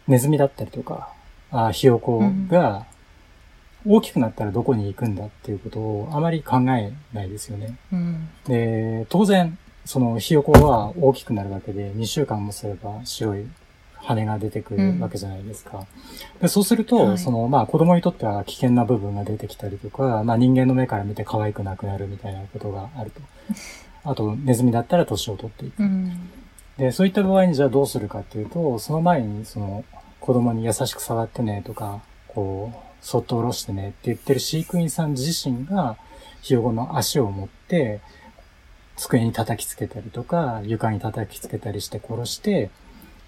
[0.08, 1.12] ネズミだったりとか、
[1.50, 2.86] あひよこが
[3.86, 7.76] 大きくなったらどこに行くんだっていうことをあまり考えないですよね。
[7.92, 8.28] うん。
[8.46, 9.56] で、当然、
[9.86, 13.46] そのひよこは大きくなるわけで、2週間もすれば白い
[13.94, 15.86] 羽が出てくるわけじゃないですか。
[16.40, 23.20] でそうすると、はいその、まあ子供にとっては危険な部分が出てきたりとか、まあ人間の目から見て可愛くなくなるみたいなことがあると。
[24.04, 25.82] あと、ネズミだったら年を取っていく。
[25.82, 26.30] うん
[26.78, 29.84] で、そういった場合にじゃあどうするかっていうと、その前にその
[30.20, 35.96] 子供に優しく触ってねとか、こう、そっと下ろしてねって言ってる飼育員さん自身が、
[36.42, 38.00] ひよこの足を持って、
[38.96, 42.70] 机に叩きつけたりとか、床に叩きつけたりして殺して、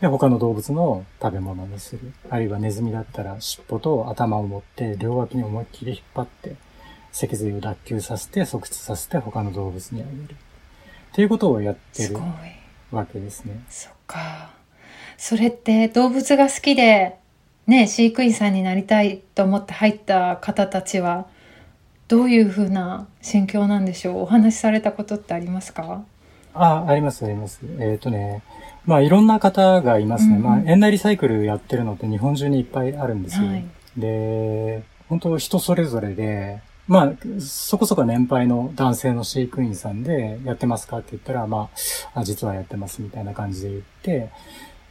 [0.00, 2.12] で、他の動物の食べ物にする。
[2.30, 6.56] あるいはネズミだったら尻尾と頭を持って両脇に思いっきり引っ張って、
[7.12, 10.36] 脊髄を脱臼させて、側出させて他の動物にあげる。
[11.12, 12.16] っていうことをやってる
[12.90, 13.64] わけですね。
[13.68, 14.50] そっか
[15.16, 17.18] それって動物が好きで
[17.66, 21.26] ね飼育員さんになりたいと思って入った方たちは
[22.08, 24.22] どういうふうな心境なんでしょう？
[24.22, 26.02] お話しされたことってありますか？
[26.54, 27.60] あ、あります、あります。
[27.78, 28.42] えっ、とね、
[28.86, 30.30] まあいろんな方がいますね。
[30.30, 33.46] うんうんまあ園内リサイクルやってるのって日本中にいっぱいあるんですよ。
[33.46, 33.64] はい
[33.96, 41.68] で、本当人それぞれで、まあ、そこそこ年配の男性の飼育員さんで、やってますかって言ったら、ま
[42.14, 44.30] あ、あ実はやってますみたいな感じで言って、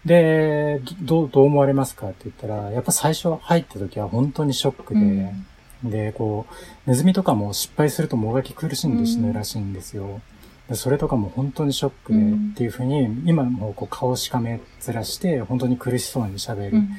[0.05, 5.47] で、どどう思われますかって言ったら、やっぱ最初入った時は本当にショックで、うん
[5.83, 6.45] で、こ
[6.85, 10.21] う、ネズミとかも失敗するともがき苦しんで死ぬらしいんですよ。
[10.69, 12.51] でそれとかも本当にショックで、うん。
[12.51, 16.89] っていうふうに、今もこう顔しかめずらして、本当に苦しそうに喋るうん。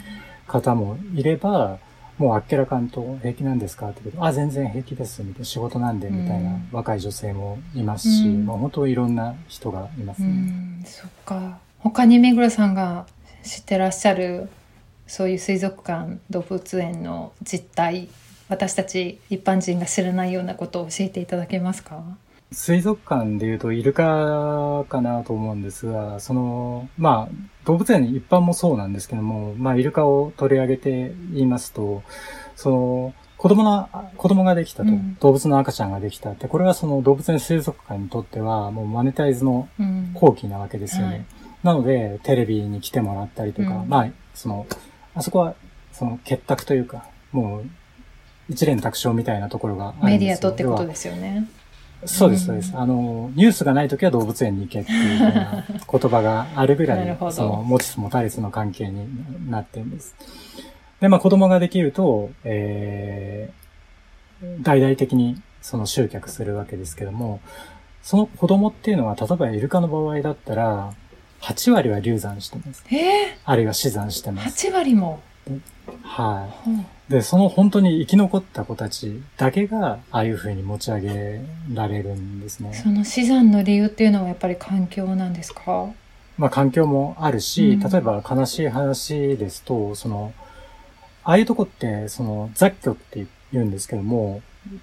[0.46, 1.78] 方もいれば、
[2.16, 6.68] もうあっけらかんと平気なんですかって言うと、あ、全然平気です、みたいな、仕事なんで、みたいなうん。
[6.72, 8.46] 若い女性もいますし、うん。
[8.46, 10.30] まあ本当いろんな人がいますうね。
[10.32, 10.82] ん。
[10.86, 11.58] そっか。
[11.80, 13.06] 他に目黒さんが
[13.44, 14.48] 知ってらっしゃる
[15.06, 18.08] そういう水族館動物園の実態
[18.48, 22.02] 私たち一般人が知らないようなことを教えていただけますか？
[22.50, 27.34] 水族館で言うとイルカかなと思うんですが、その、まあ、
[27.66, 32.02] 動物園一般もそうなんですけども、まあ、イルカを取り上げて言いますと、
[32.56, 35.16] その、子供の、子供ができたと、うん。
[35.20, 40.12] 動物の赤ちゃんができたって、これはその動物園水族館にとっては、もうマネタイズのうん。
[40.14, 41.12] 後期なわけですよね。
[41.12, 41.24] はい。
[41.64, 43.88] なので、テレビに来てもらったりとか、うん。
[43.90, 44.66] まあ、その、
[45.14, 45.54] あそこは、
[45.92, 47.64] その結託というか、もう、
[48.48, 51.48] 一連卓章みたいなところがメディアとってことですよね。
[52.04, 52.72] そうです、そうです。
[52.76, 60.14] あの、ニュースがない時は動物園に行けっていうような言葉があるぐら、ないその、持ちつ持たれつの関係になってるんです。
[61.00, 67.40] で、まあ子供ができると、えー、大々的にその集客するわけですけども、
[68.02, 70.94] その子供っていうのは、例えばイルカの場合だったら、
[71.40, 72.84] 8割は流産してます。
[72.94, 74.68] えあるいは死産してー、ます。
[74.68, 75.20] 8割も。
[76.02, 76.70] はい。
[76.70, 81.40] うんで、その本当に生き残った子たちだけが、ああいう風に持ち上げ
[81.72, 82.74] られるんですね。
[82.74, 85.88] その死産の理由っていうのはやっぱり環境なんですか？
[86.36, 90.34] まあ環境もあるし、うん例えば悲しい話ですと、その、
[91.24, 94.42] ああいうとこって、その雑居って言うんですけども、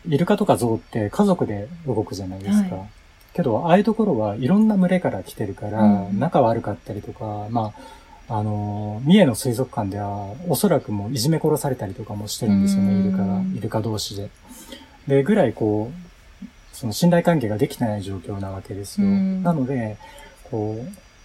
[0.09, 2.75] イルカとかゾウって家族で動くじゃないですか。
[2.75, 2.89] はい
[3.35, 7.81] けど、ああいうところはいろんな群れから来てるから、うん仲悪かったりとか、まあ、
[8.27, 14.29] あの、三重の水族館では、おそらくもういじめ殺されたりとかもしてるんですよね、うんイルカが、イルカ同士で。
[15.07, 19.07] で、ぐらいこう、その信頼関係ができてない状況なわけですよ。
[19.07, 19.97] うんなので、
[20.49, 20.75] こ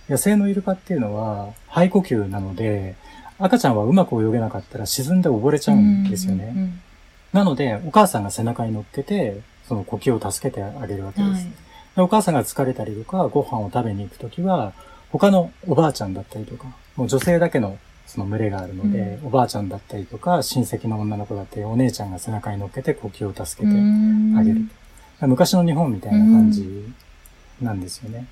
[0.08, 2.96] う、野生のイルカっていうのは肺呼吸なので、
[3.38, 6.72] 赤ちゃんはうまく泳げなかったら沈んで溺れちゃうんですよね。
[7.32, 11.28] なので、お母さんが背中に乗っけて、その呼吸を助けてあげるわけです。
[11.28, 14.72] うんはいでお母さんが疲れたりとか、ご飯を食べに行くときは、
[15.10, 23.74] 他のおばあちゃんだったりとか、もう女性だけのその群れがあるので、うおばあちゃんだったりとか、親戚の女の子だったり、お姉ちゃんが背中に乗っけて呼吸を助けて
[24.38, 24.62] あげる。
[25.20, 26.92] 昔の日本みたいな感じ
[27.60, 28.26] なんですよね。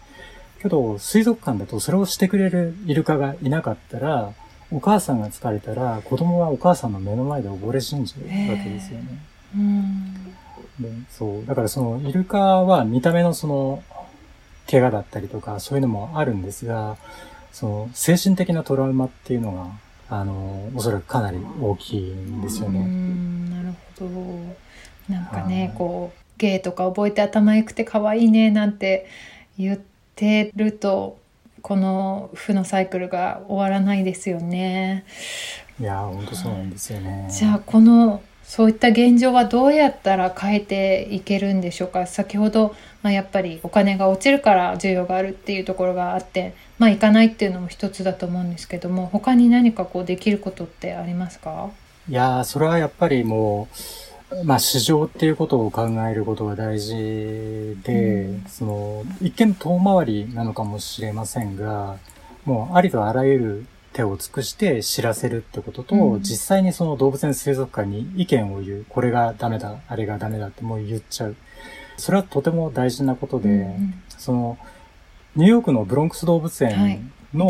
[0.61, 4.33] けど、水族館だとそれをしてくれるイルカがいなかったら、
[4.71, 9.07] お母さんが疲れたら、子供はお母さんの目の前で溺れ死んじゃうわけですよね。
[9.55, 10.15] うん
[10.81, 11.47] でそう。
[11.47, 13.83] だからその、イルカは見た目のその、
[14.71, 16.97] 怪我だったりとか、そういうのもあるんですが、
[17.53, 19.53] その、精神的なトラウマっていうの
[20.11, 22.81] が、あの、おそらくかなり大きいんですようね。
[22.81, 24.69] んなるほど
[25.13, 29.07] なんかねはいこう芸とか覚えて頭良くて可愛いねなんて
[29.59, 29.81] 言っ
[30.15, 31.19] てると
[31.63, 35.05] この負のサイクルが終わらないですよね。
[35.81, 37.29] いやー、ほんとそうなんですよね。
[37.31, 42.07] じゃあこのそういった現状はどうやったら変えていけるんでしょうか？
[42.07, 51.71] 先ほど、まあ、やっぱりお金が落ちるから需要があるっていうところがあって、まあ、行かないっていうのも一つだと思うんですけども他に何かこうできることってありますか？
[52.09, 53.69] いやー、それはやっぱりも
[54.33, 58.45] う、まあ市場っていうことを考えることが大事で、うん。
[58.49, 61.97] その、一見遠回りなのかもしれませんが、
[62.47, 63.67] もうありとあらゆる
[63.99, 71.37] 手を尽くして知らせるってことと、うん実際にその動物園水族館に意見を言う、これがダメだ、あれがダメだってもう言っちゃう。
[71.97, 74.59] それはとても大事なことで、うんうんその、
[75.35, 77.49] ニューヨークのブロンクス動物はい園の。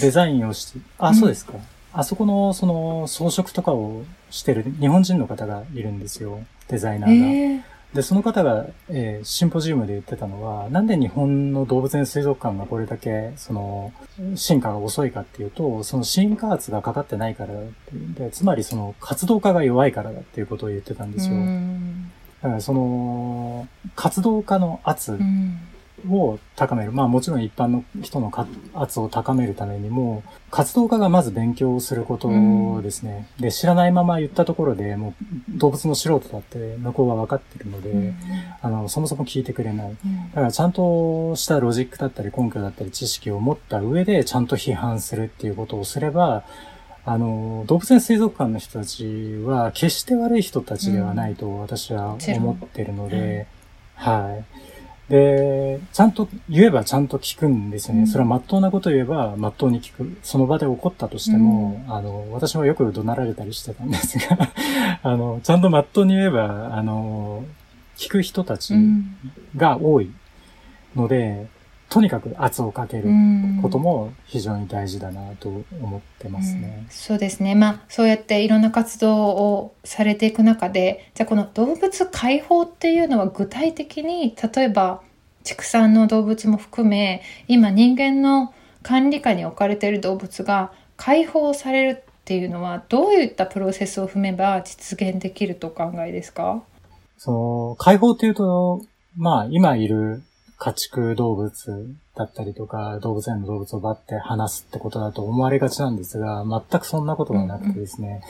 [0.00, 1.52] デザインをして、あ、うんそうですか。
[1.92, 6.40] あそこの、その、装飾とかをしてる日本人の方がいるんですよ。
[6.68, 7.26] デザイナーが。
[7.26, 13.92] ええで、その方が、えーシンポジウムで言ってたのは、なんで日本の動物園水族館がこれだけ、その、
[14.34, 21.34] 進化が遅いかっていうと、その進化圧がかかってないからだっていうんで、つまりその活動家が弱いからだっていうことを言ってたんですよ。
[21.34, 22.10] うん
[22.42, 25.58] だからその、活動家の圧うん
[26.10, 26.92] を高める。
[26.92, 32.28] まあもちろん一般の人のか圧を高めるためにも、活動家がまず勉強をすること
[32.82, 33.28] ですね。
[33.40, 38.14] で、知らないまま言ったところでもう動物の素人だって向こうは分かってるので、うん
[38.62, 39.90] あの、そもそも聞いてくれない。
[39.90, 46.44] うんだからちゃんとしたロジックだったり根拠だったり知識を持った上でちゃんと批判するっていうことをすれば、
[47.06, 53.46] あの、動物園水族館の人たちは決して悪い人たちではないと私は思ってるので、
[53.94, 54.44] はい。
[55.08, 58.02] で、ちゃんと言えばちゃんと聞くんですよね。
[58.02, 60.16] うんそれは真っ当なこと言えば真っ当に聞く。
[60.22, 64.50] その場で起こったとしても、あの、私もよく怒鳴られたりしてたんですが、
[65.02, 67.44] あの、ちゃんと真っ当に言えば、あの、
[67.96, 69.16] 聞く人たちうん
[69.56, 70.10] が多い
[70.96, 71.46] ので、
[71.94, 75.48] とにかく圧をかけるうんことも非常に大事だなと
[75.80, 76.86] 思ってますうんね。
[76.90, 77.54] そうですね。
[77.54, 85.02] まあ、そうやっていろんな活動をされていく中で、じゃあこの動物解放っていうのは具体的に、例えば
[85.44, 88.52] 畜産の動物も含め、今人間の
[88.82, 96.64] 管理下に置かれている動物が解放されるっていうのは、どういったプロセスを踏めば実現できるとお考えですか？
[97.18, 98.82] その、解放っていうと、
[99.16, 100.22] まあ、今いる
[100.64, 108.22] 家畜動物だったりとか、動物園の動物をバッて話すってことだと思われがちなんですが、全くそんなことがなくてですね、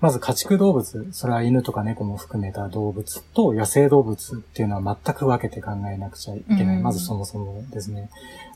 [0.00, 6.76] まず家畜動物、それは犬とか猫も含めた動物と野生動物っていうのは全く分けて考えなくちゃいけない。
[6.76, 8.08] うんまずそもそもですね。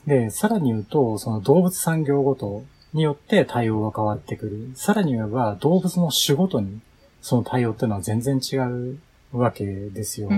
[0.07, 2.63] で、さらに言うと、その動物産業ごと
[2.93, 4.71] によって対応が変わってくる。
[4.75, 6.79] さらに言えば、動物の種ごとに
[7.21, 8.97] その対応っていうのは全然違う
[9.33, 10.29] わけですよ。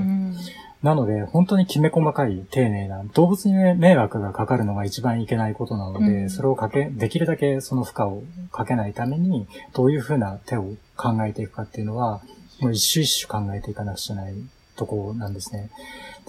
[0.82, 12.22] うんなので、本当にきめ細かい、丁寧な、動物に迷惑がかかるのが一番いけないことなので、うんそれをかけ、できるだけその負荷をかけないために、どういうふうな手を考えていくかっていうのは、
[12.60, 14.36] もう一種一種考えていかなくちゃない
[14.76, 15.70] ところなんですね。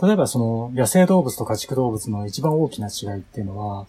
[0.03, 3.87] 例えばその野生動物と家畜動物の一番大きな違いっていうのは、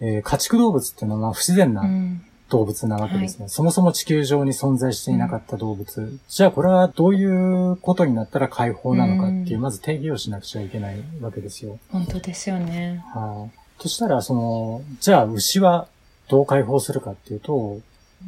[0.00, 1.72] えー家畜動物っていうのは不自然う。
[1.74, 3.48] なん動物なわけですね。
[3.48, 6.18] そもそも地球上に存在していなかった動物。
[6.28, 11.78] じゃあこれはどういうことになったら解放なのかっていう、うんまず定義をしなくちゃいけないわけですよ。
[11.90, 13.02] 本当ですよね。
[13.14, 13.80] はい。
[13.80, 15.88] としたら、その、じゃあ牛は
[16.28, 17.80] どう解放するかっていうと、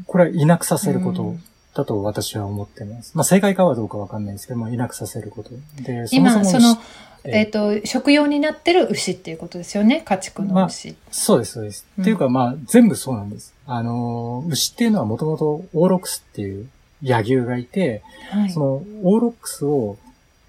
[0.07, 1.37] これはいなくさせること
[1.75, 3.13] だと私は思ってます。
[3.15, 5.51] まあ正解かはどうかわかんないですけども、いなくさせること。
[5.83, 6.79] で、今、そのも牛、
[7.25, 10.03] えっ、と、食用になってる牛っていうことですよね？
[10.05, 10.95] 家畜の牛。
[11.11, 11.87] そうです、そうです。
[11.97, 13.55] うんっていうか、まあ、全部そうなんです。
[13.67, 16.69] あのー、牛っていうのはもともとオーロックスっていう
[17.03, 18.61] 野牛がいて、はいそ。
[18.61, 18.67] の
[19.03, 19.97] オーロックスを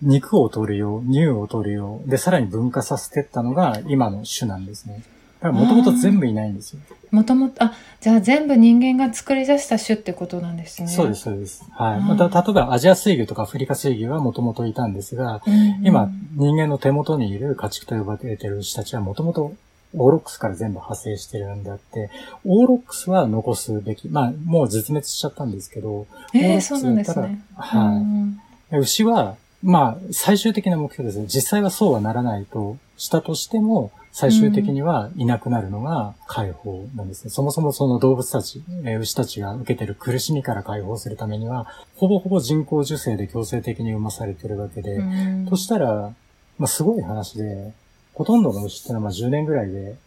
[0.02, 5.04] 肉を取るよう、乳を取るよう、で、さらに分化させてったのが今の種なんですね。
[5.52, 6.80] もともと全部いないんですよ。
[7.12, 10.88] もともと、あ、じゃあ全部人間が作り出した種ってことなんですね。
[10.88, 11.64] そうです、そうです。
[11.72, 12.00] はい。
[12.00, 15.86] うんまた、例えばアジア水牛とかアフリカ水牛はもともといたんですが、うん。
[15.86, 19.54] 今、人間の手元にいる家畜と呼ばれている牛たちはもともと
[19.98, 22.10] オーロックスから全部派生してるんであって、
[22.46, 24.10] オーロックスは残すべき。
[24.10, 27.44] まあ、もう絶滅しちゃったんですけど、えー、そうなんですね。
[27.58, 27.96] らはい。
[27.96, 28.40] うん
[28.72, 31.26] 牛は、まあ、最終的な目標ですね。
[31.28, 37.30] 実際はそうはならないとしたとしても、最終的にはいなくなるのが解放なんですね。
[37.30, 46.14] そもそもその動物たち、えー牛たちが受けてる苦しみから解放するためには、ほぼほぼ人工授精で強制的に産まされてるわけで、うんとしたら、
[46.58, 47.74] まあ、すごい話で、
[48.14, 49.98] ほとんどの牛ってのはまあ10年ぐらいで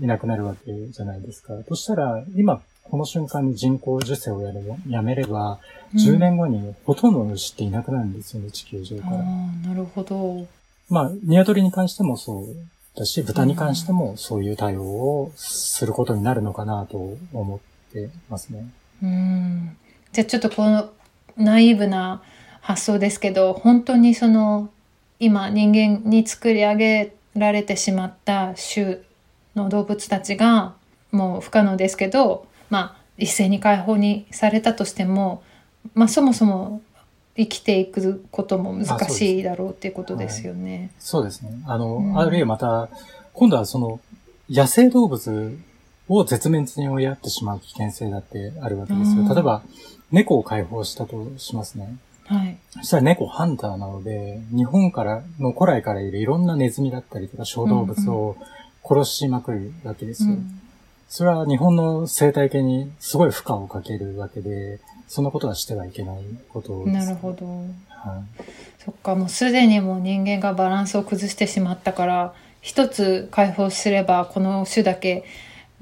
[0.00, 1.52] いなくなるわけじゃないですか。
[1.68, 5.60] としたら、今、この瞬間に人工授精をやるやめれば、
[5.94, 9.16] 10年後にほとんどの牛っていなくなるんですよね、地球上あから。
[9.18, 9.22] あ、
[9.68, 10.46] なるほど。
[10.88, 12.46] まあ、鶏に関してもそう
[12.96, 18.70] だし、豚に関してもそういう対応をすることになるのかなと思ってますね。
[19.02, 19.76] うん。
[20.12, 20.90] じゃあちょっとこの
[21.36, 22.22] ナイーブな
[22.60, 24.68] 発想ですけど、本当にその
[25.18, 28.98] 今人間に作り上げられてしまった種
[29.54, 30.74] の動物たちが
[31.10, 35.42] もう不可能ですけど、まあ一斉に解放にされたとしても、
[35.94, 36.82] まあそもそも
[37.36, 40.90] 生きていくことも難しいだろうっていうことですよね。
[40.98, 41.50] そうですね。
[41.66, 42.88] あの、うんあるいはまた、
[43.32, 44.00] 今度はその、
[44.50, 45.58] 野生動物
[46.08, 49.22] を絶滅に追いやってしまう危険性だってあるわけですよ。
[49.22, 49.62] うん例えば、
[50.10, 51.96] 猫を解放したとしますね。
[52.26, 52.58] はい。
[52.70, 58.36] そしたら猫ハンターなので、日本からの古来からいるいろんなネズミだったりとか小動物を
[58.84, 60.30] 殺しまくるわけですよ。
[60.30, 60.58] うん
[61.12, 64.80] それは日本の生態系にすごい負荷をかけるわけで、
[65.14, 67.06] そんなことはしてはいけないことです。
[67.06, 67.44] なるほど。
[67.46, 68.42] はい。
[68.82, 72.32] そっか、もうすでにもう人間がバランスを崩してしまったから、
[72.62, 75.24] 一つ解放すれば、この種だけ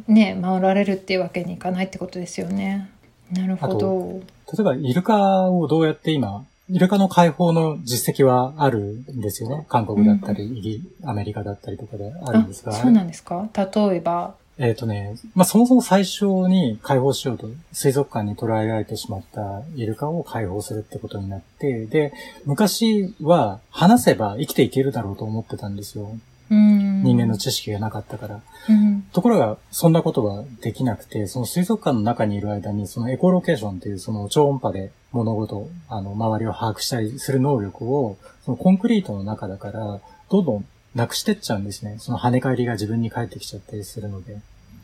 [0.08, 2.90] ね、守られるっていうわけにいかないってことですよね。
[3.30, 4.20] なるほど。
[4.52, 9.64] 例えば、イルカをどうやって今、イルカの解放の実績はあるんですよね？
[9.68, 12.72] 韓国だったり、イギアメリカだったりとかであるんですが。
[12.72, 13.48] そうなんですか？
[13.56, 14.34] 例えば。
[14.62, 22.12] えっ、とね、まあ、そもそも最初に解放しようと、水族館に捕らえられてしまったイルカを解放するってことになって、で、
[22.44, 26.14] 昔は話せば生きていけるだろうと思ってたんですよ。
[26.50, 27.02] うん。
[27.02, 28.40] 人間の知識がなかったから。
[28.68, 29.02] うん。
[29.12, 41.96] ところが、そんなことはできなくて、その水族館の中にいる間に、そのエコロケーションっていうその超音波で物事、あの、周りを把握したりする能力を、そのコンクリートの中だから、どんどんなくしてっちゃうんですね。
[41.98, 44.38] その跳ね返りが自分に返ってきちゃったりするので。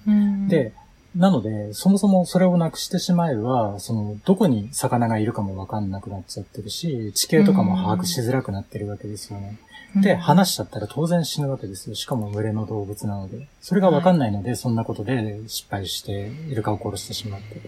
[0.06, 0.72] うん、で、
[1.16, 9.58] なので、そもそもそれをなくしてしまえば、その、どこに魚がいるかもわかんなくなっちゃってるし、地形とかも把握しづらくなってるわけですよね。
[9.96, 11.94] で、うん話しちゃったら当然死ぬわけですよ。
[11.94, 13.48] しかも群れの動物なので。
[13.62, 17.62] それがわかんないので、そんなことで失敗して、イルカを殺してしまって。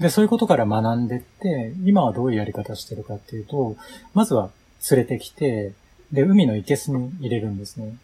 [0.00, 3.76] で、そういうことから学んでって、今はどういうやり方してるかっていうと、
[4.14, 4.50] まずは
[4.90, 5.72] 連れてきて、
[6.12, 7.96] で、海の生けすに入れるんですね。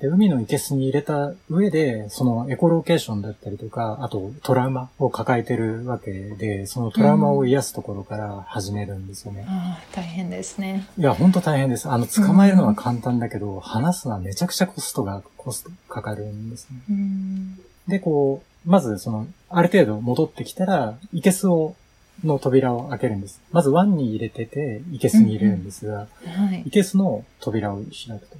[0.00, 9.46] で、海の生けすに入れた上で、そのエコロケーションだったりとか、あとトラウマを抱えてるわけで、そのトラウマを癒すところから始めるんですよね。
[9.48, 10.88] ああ、大変ですね。
[10.98, 11.88] いや、ほんと大変です。
[11.88, 16.80] あの、捕まえるのは簡単だけど、話すのはめちゃくちゃコストが、コストかかるんですね。
[16.90, 17.60] うん。
[17.86, 21.76] で、こう、まずその、ある程度戻ってきたら、いけすを、
[22.24, 23.40] の扉を開けるんです。
[23.52, 26.70] まず湾に入れてて、いけすに入れるんですが、はいい。
[26.70, 28.36] けすの扉を開くと。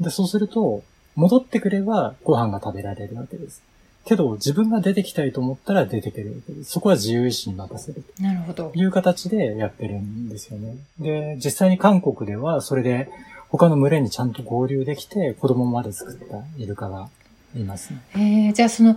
[0.00, 0.82] で、そうすると、
[1.14, 3.62] 戻ってくればご飯が食べられるわけです。
[4.04, 6.70] けど、自分が出てきたいと思ったら出てけるわけです。
[6.70, 8.78] そこは自由意志に任せるなるほどと。
[8.78, 10.76] いう形でやってるんですよね。
[11.00, 13.10] で、実際に韓国ではそれで
[13.50, 17.08] 他の群れにちゃんと合流できて子供まで作ったイルカが
[17.56, 18.00] いますね。
[18.14, 18.96] えー、じゃあその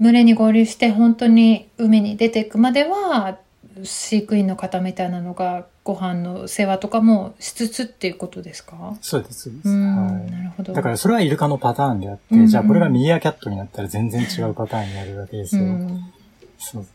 [0.00, 3.38] 群れに合流して本当に海に出ていくまでは
[3.84, 8.96] 飼育員の方みたいなのがご飯の世話とかもしつつっていうことですか？
[9.00, 9.68] そうです、そうです。
[9.68, 10.72] うん、はいなるほど。
[10.72, 15.64] だからそれはイルカのパターンであって、うんうんじゃあこれがミーアキャットになったら全然違うパターンになるわけですよ。
[15.64, 16.12] うん、
[16.58, 16.86] そう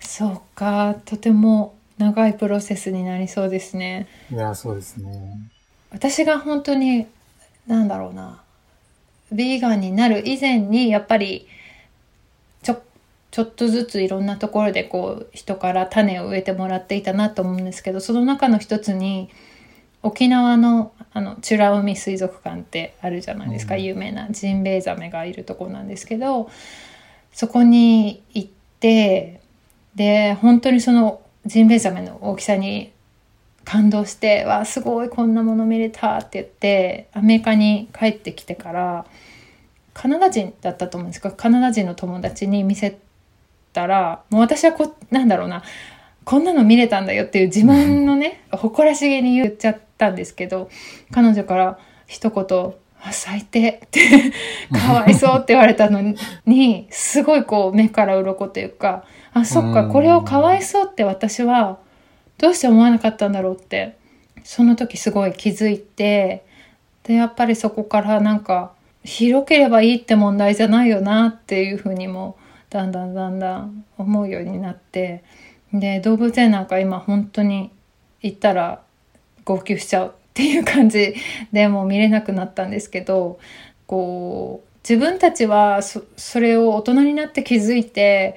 [0.00, 4.08] そうかとても長いプロセスになりそうですね。
[4.30, 5.38] いや、そうですね。
[5.90, 7.06] 私が本当に
[7.66, 8.42] なんだろうな
[9.30, 11.46] ビーガンになる以前にやっぱり
[13.32, 19.30] ちょっとずついろんなところでこう人から種を植えてもらっていたなと思うんですけどその中の一つに
[20.02, 23.82] 沖縄のあの美ら海水族館ってあるじゃないですか、うん。
[23.82, 26.50] 有名なジンベエザメがいるところなんですけど
[27.32, 29.40] そこに行って
[29.94, 32.92] で本当にそのジンベエザメの大きさに
[33.64, 39.06] 感動して「わあすごいこんなもの見れた」って言ってアメリカに帰ってきてから
[39.94, 42.98] カナダ人だったと思うんですけどカナダ人の友達に見せ
[43.72, 45.62] たらもう私はこなんだろうな
[46.24, 50.70] こんなの見れたんだよっていう自慢のね誇らしげに言っちゃったんですけど
[51.10, 54.00] 彼女から一言「あ最低」って
[54.72, 56.14] かわいそうって言われたの
[56.46, 61.78] にすごいこう目から鱗というかあそっかこれをかわいそうって私は
[62.38, 63.96] どうして思わなかったんだろうって
[64.44, 66.44] その時すごい気づいて
[67.04, 68.72] でやっぱりそこからなんか
[69.04, 72.36] 広ければいいって問題じゃないよなっていうふうにも
[72.72, 75.22] だんだんだんだん思うようになって
[75.74, 77.70] で動物園なんか今本当に
[78.22, 78.82] 行ったら
[79.44, 81.14] 号泣しちゃうっていう感じ。
[81.52, 83.38] でもう見れなくなったんですけど
[83.86, 88.36] こう自分たちはそそれを大人になって気づいて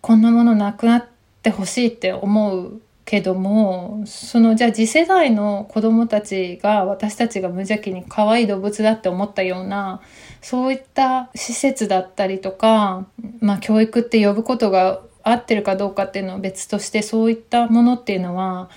[0.00, 1.06] こんなものなくなっ
[1.42, 10.00] てほしいって思うけどもそのじゃあ次世代の子供たちが私たちが無邪気に可愛い動物だって思ったような
[10.40, 13.06] そういった施設だったりとか、
[13.40, 18.68] まあ、教育って呼ぶことが合ってるかどうかっていうのは別としてそういったものっていうのは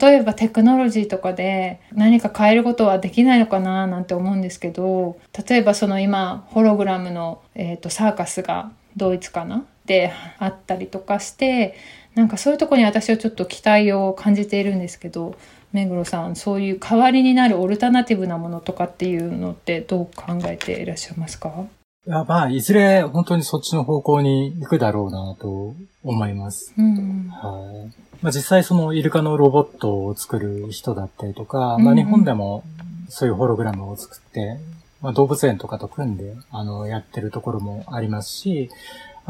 [0.00, 9.66] 例えばテクノロジーとかで何か変えることはできないのかななんて思うんですけど例えばその今ホログラムの、えー、とサーカスがドイツかな？
[9.86, 11.74] であったりとかして
[12.14, 15.36] なんかそういうとこに私はちょっと期待を感じているんですけど
[15.72, 21.66] 目黒さんそういう代わりになるオルタナティブなものとかっていうのってどう考えていらっしゃいますか？
[22.06, 26.72] いや、まあ、いずれ本当にそっちの方向に行くだろうなと思います。
[26.78, 27.92] うんはい。
[28.22, 32.62] まあ、実際そのイルカのロボットを作る人だったりとか、まあ、日本でも
[33.08, 34.58] そういうホログラムを作って、
[35.02, 38.70] まあ、動物園とかと組んで、あの、やってるところもありますし、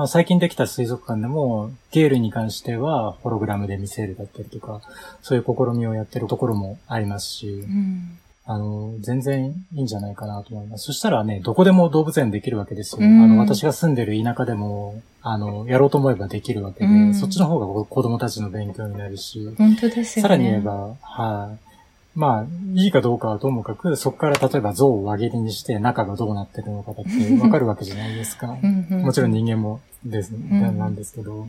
[0.09, 4.81] 最近できた水族館でも、ゲールに関してはホログラムで見せるだったりとか、
[5.23, 10.85] そういう試みをやってるところもありますしう、んあの、全然いいんじゃないかなと思います。
[10.85, 13.07] そしたらね、どこでも動物園できるわけですよ。
[13.07, 21.74] うんあの、私が住んでる田舎でも、あの、やろうと思えばできるわけで、うんそっちの方が子供たちの勉強になるし、本当ですよねさらに言えば、はい。
[22.15, 28.57] まあ、いいかどうかはともかく、そこから例えば像を輪切りにして中がどうなってるのかだってわかるわけじゃないですか。
[28.63, 31.49] うんうんもちろん人間もです、んなんですけど、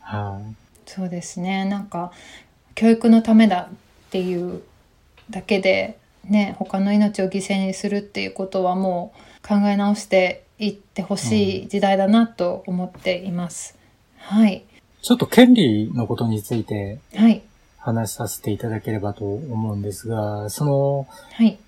[0.00, 0.62] はい。
[0.86, 2.12] そうですねなんか
[2.74, 4.62] 教育のためだっていう
[5.30, 5.98] だけで
[6.28, 13.78] ね他の命を犠牲にするっていうことはもう考え直していってほしい時代だなと思っています。
[14.18, 14.64] はい
[15.00, 17.42] ちょっと権利のことについてはい
[17.82, 21.58] 話させていただければと思うんですが、その、はい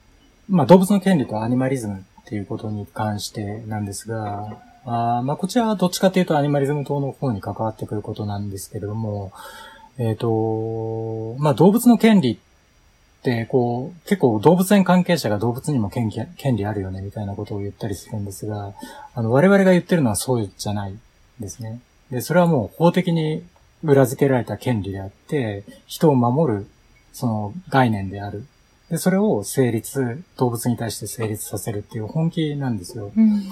[0.48, 9.32] まあ動物の権利とアニマリズムっていうことに関してなんですが、あーまあこちらはどっちかというとアニマリズム党の方に関わってくることなんですけれども、
[9.98, 12.36] えっ、と、まあ動物の権利っ
[13.22, 18.74] てこう結構動物園関係者が動物にも権利権利あるよねみたいなことを言ったりするんですが、
[19.14, 20.94] あの我々が言ってるのはそうじゃない
[21.40, 21.80] ですね。
[22.10, 23.42] で、それはもう法的に
[23.84, 26.66] 裏付けられた権利であって、人を守る
[27.12, 28.46] その概念である。
[28.90, 33.12] で、それを成立、動物に対して成立させるっていう本気なんですよ。
[33.16, 33.42] うん、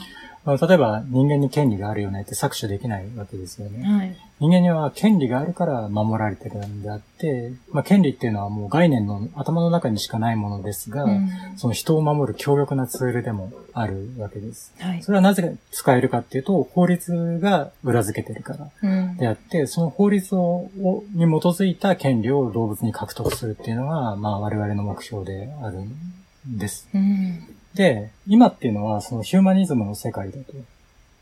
[0.44, 3.84] 例えば人間に権利があるよねって搾取できないわけですよね。
[3.84, 14.74] はい人間には権利があるから守られてるんであって、まあ、権利っていうのはもう概念の頭の中にしかないものですが、うんその人を守る強力なツールでもあるわけです。
[14.80, 26.88] はいそれはなぜ使えるかっていうと、法律が裏付けてるからうんであって、その法律ををに基づいた権利を動物に獲得するっていうのが、まあ我々の目標であるんです。
[26.92, 30.52] うんで、今っていうのはそのヒューマニズムの世界だと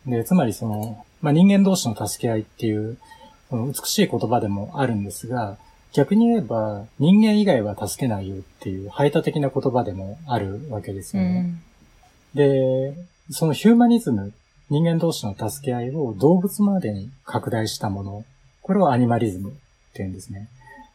[0.07, 2.97] で、つまりその、まあ、人間同士の助け合いっていう、
[3.49, 5.59] その美しい言葉でもあるんですが、
[5.93, 11.29] 逆に言えば、人間以外は助けないよっていう排他的な言葉でもあるわけですよね。
[11.29, 11.63] うん
[12.35, 12.95] で、
[13.31, 14.33] そのヒューマニズム、
[14.69, 18.25] 人間同士の助け合いを動物までに拡大したもの、
[18.63, 19.59] これをアニマリズムって
[19.99, 20.49] 言うんですね。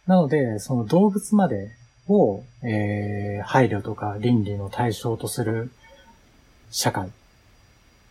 [0.08, 1.72] なので、その動物まで
[2.08, 5.72] を、えー、配慮とか倫理の対象とする
[6.72, 7.10] 社会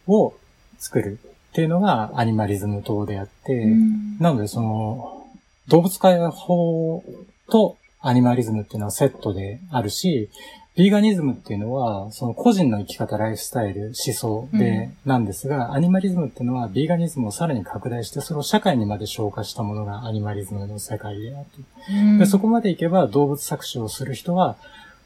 [0.06, 0.34] を
[0.78, 1.18] 作る
[1.50, 4.18] っていうのがアニマリズム党であって、うん。
[4.18, 5.26] なのでその
[5.68, 7.04] 動物解放
[7.50, 10.30] とアニマリズムっていうのはセットであるし、
[10.76, 21.46] ビーガニズムっていうのは、その個人の生き方、ライフスタイル、思想で、なんですが、アニマリズムっていうのは、ビーガニズムをさらに拡大して、それを社会にまで消化したものがアニマリズムの世界である。
[21.90, 24.56] うんで、そこまでいけば動物搾取をする人は、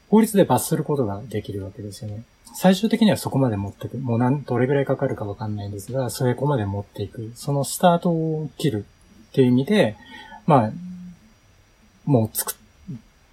[0.09, 2.23] 法律で罰することができるわけですよね。
[2.55, 3.97] 最終的にはそこまで持っていく。
[3.99, 7.31] もうなん、どれぐらいかかるかわかんないんですが、それこまで持っていく。
[7.35, 8.85] そのスタートを切る
[9.29, 9.95] っていう意味で、
[10.47, 10.71] まあ、
[12.05, 12.55] もう作っ、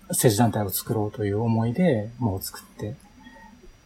[0.09, 2.95] 政治団体を作ろうという思いで、もう作って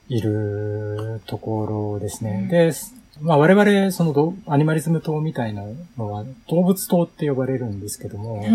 [0.08, 2.40] いるところですね。
[2.42, 2.72] うんで、
[3.20, 5.62] まあ我々、そのどアニマリズム党みたいな
[5.98, 8.50] のは動物党って呼ばれるんですけども、はい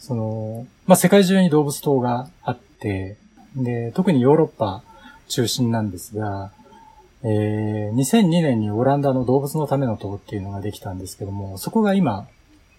[0.00, 3.16] その、まあ、世界中に動物島があって、
[3.54, 4.82] で、特にヨーロッパ
[5.28, 6.50] 中心なんですが、
[7.22, 12.26] えー、2002年にオランダの動物のための党っていうのができたんですけども、そこが今、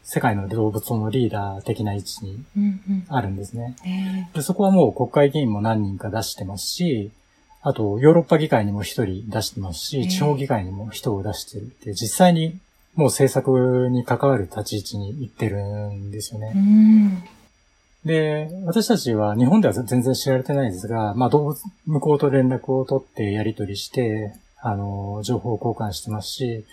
[0.04, 3.76] 世界の動物のリーダー的な位置にうんうんあるんですね。
[3.86, 7.12] えで、そこはもう国会議員も何人か出してますし、
[7.62, 12.60] あと、ヨーロッパ議会にも一人出してますええし、地方議会にも人を出してるって実際に
[12.96, 16.58] もう政策に関わる立ち位置に行ってるんですよねー。
[16.58, 17.24] うん
[18.06, 26.66] で、私たちは日本では全然知られてないですが、まあ動物、向こうと連絡を取ってやり取りして、あの、情報交換してますし、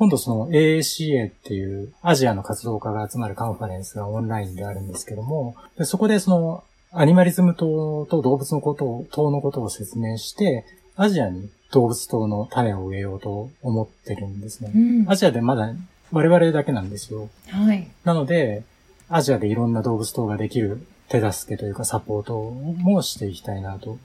[0.00, 10.64] 今度その AACA っていうアジアの活動家が集まるカンファレンスがオンラインであるんですけども、でそこでそのアニマリズム党と動物のことを、党のことを説明して、
[10.96, 14.78] アジアに動物党の種を植えようと思ってるんですねう。
[14.78, 15.70] んアジアでまだ
[16.12, 17.28] 我々だけなんですよ。
[17.50, 18.62] はいなので、
[19.10, 23.98] アジアでいろんな動物等ができる手助けというかサポートもしていきたいなと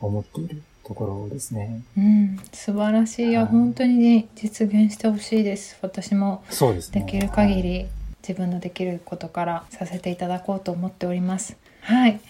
[0.00, 1.82] 思っているところですね。
[1.98, 3.30] うん、素晴らしい。
[3.30, 3.32] い。
[3.32, 5.76] や、はい本当にね実現してほしいです。
[5.82, 6.44] 私も
[6.92, 7.86] できる限り
[8.26, 11.56] 自分のできることからさせていただこうと思っております。
[11.80, 12.20] はい。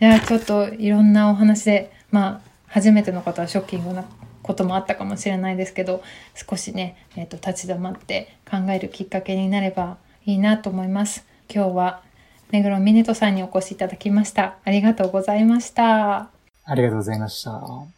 [0.00, 4.04] ではちょっといろんなお話でまあ初めての方はショッキングな
[4.42, 6.02] こともあったかもしれないですけど
[6.34, 11.26] 少しね、えー、と立ち止まって考えるきっかけになればいいなと思います。
[11.52, 12.02] 今日は
[12.50, 14.56] 目黒ミネトさんにお越しいただきました。
[14.64, 16.30] ありがとうございました。
[16.64, 17.97] ありがとうございました。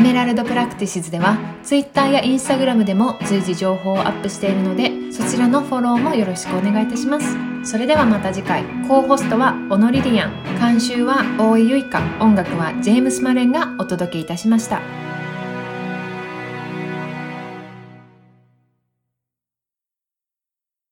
[0.00, 7.36] エメラルドプラクティシズでは Twitter や Instagram でも随時情報をアップしているのでそちらのフォローもよろしくお願いいたします。
[7.70, 8.64] それではまた次回。
[8.88, 10.32] コーホストはオノリリアン。
[10.58, 14.80] 監修は大井ゆいか音楽はジェームス・マレンがお届けいたしました。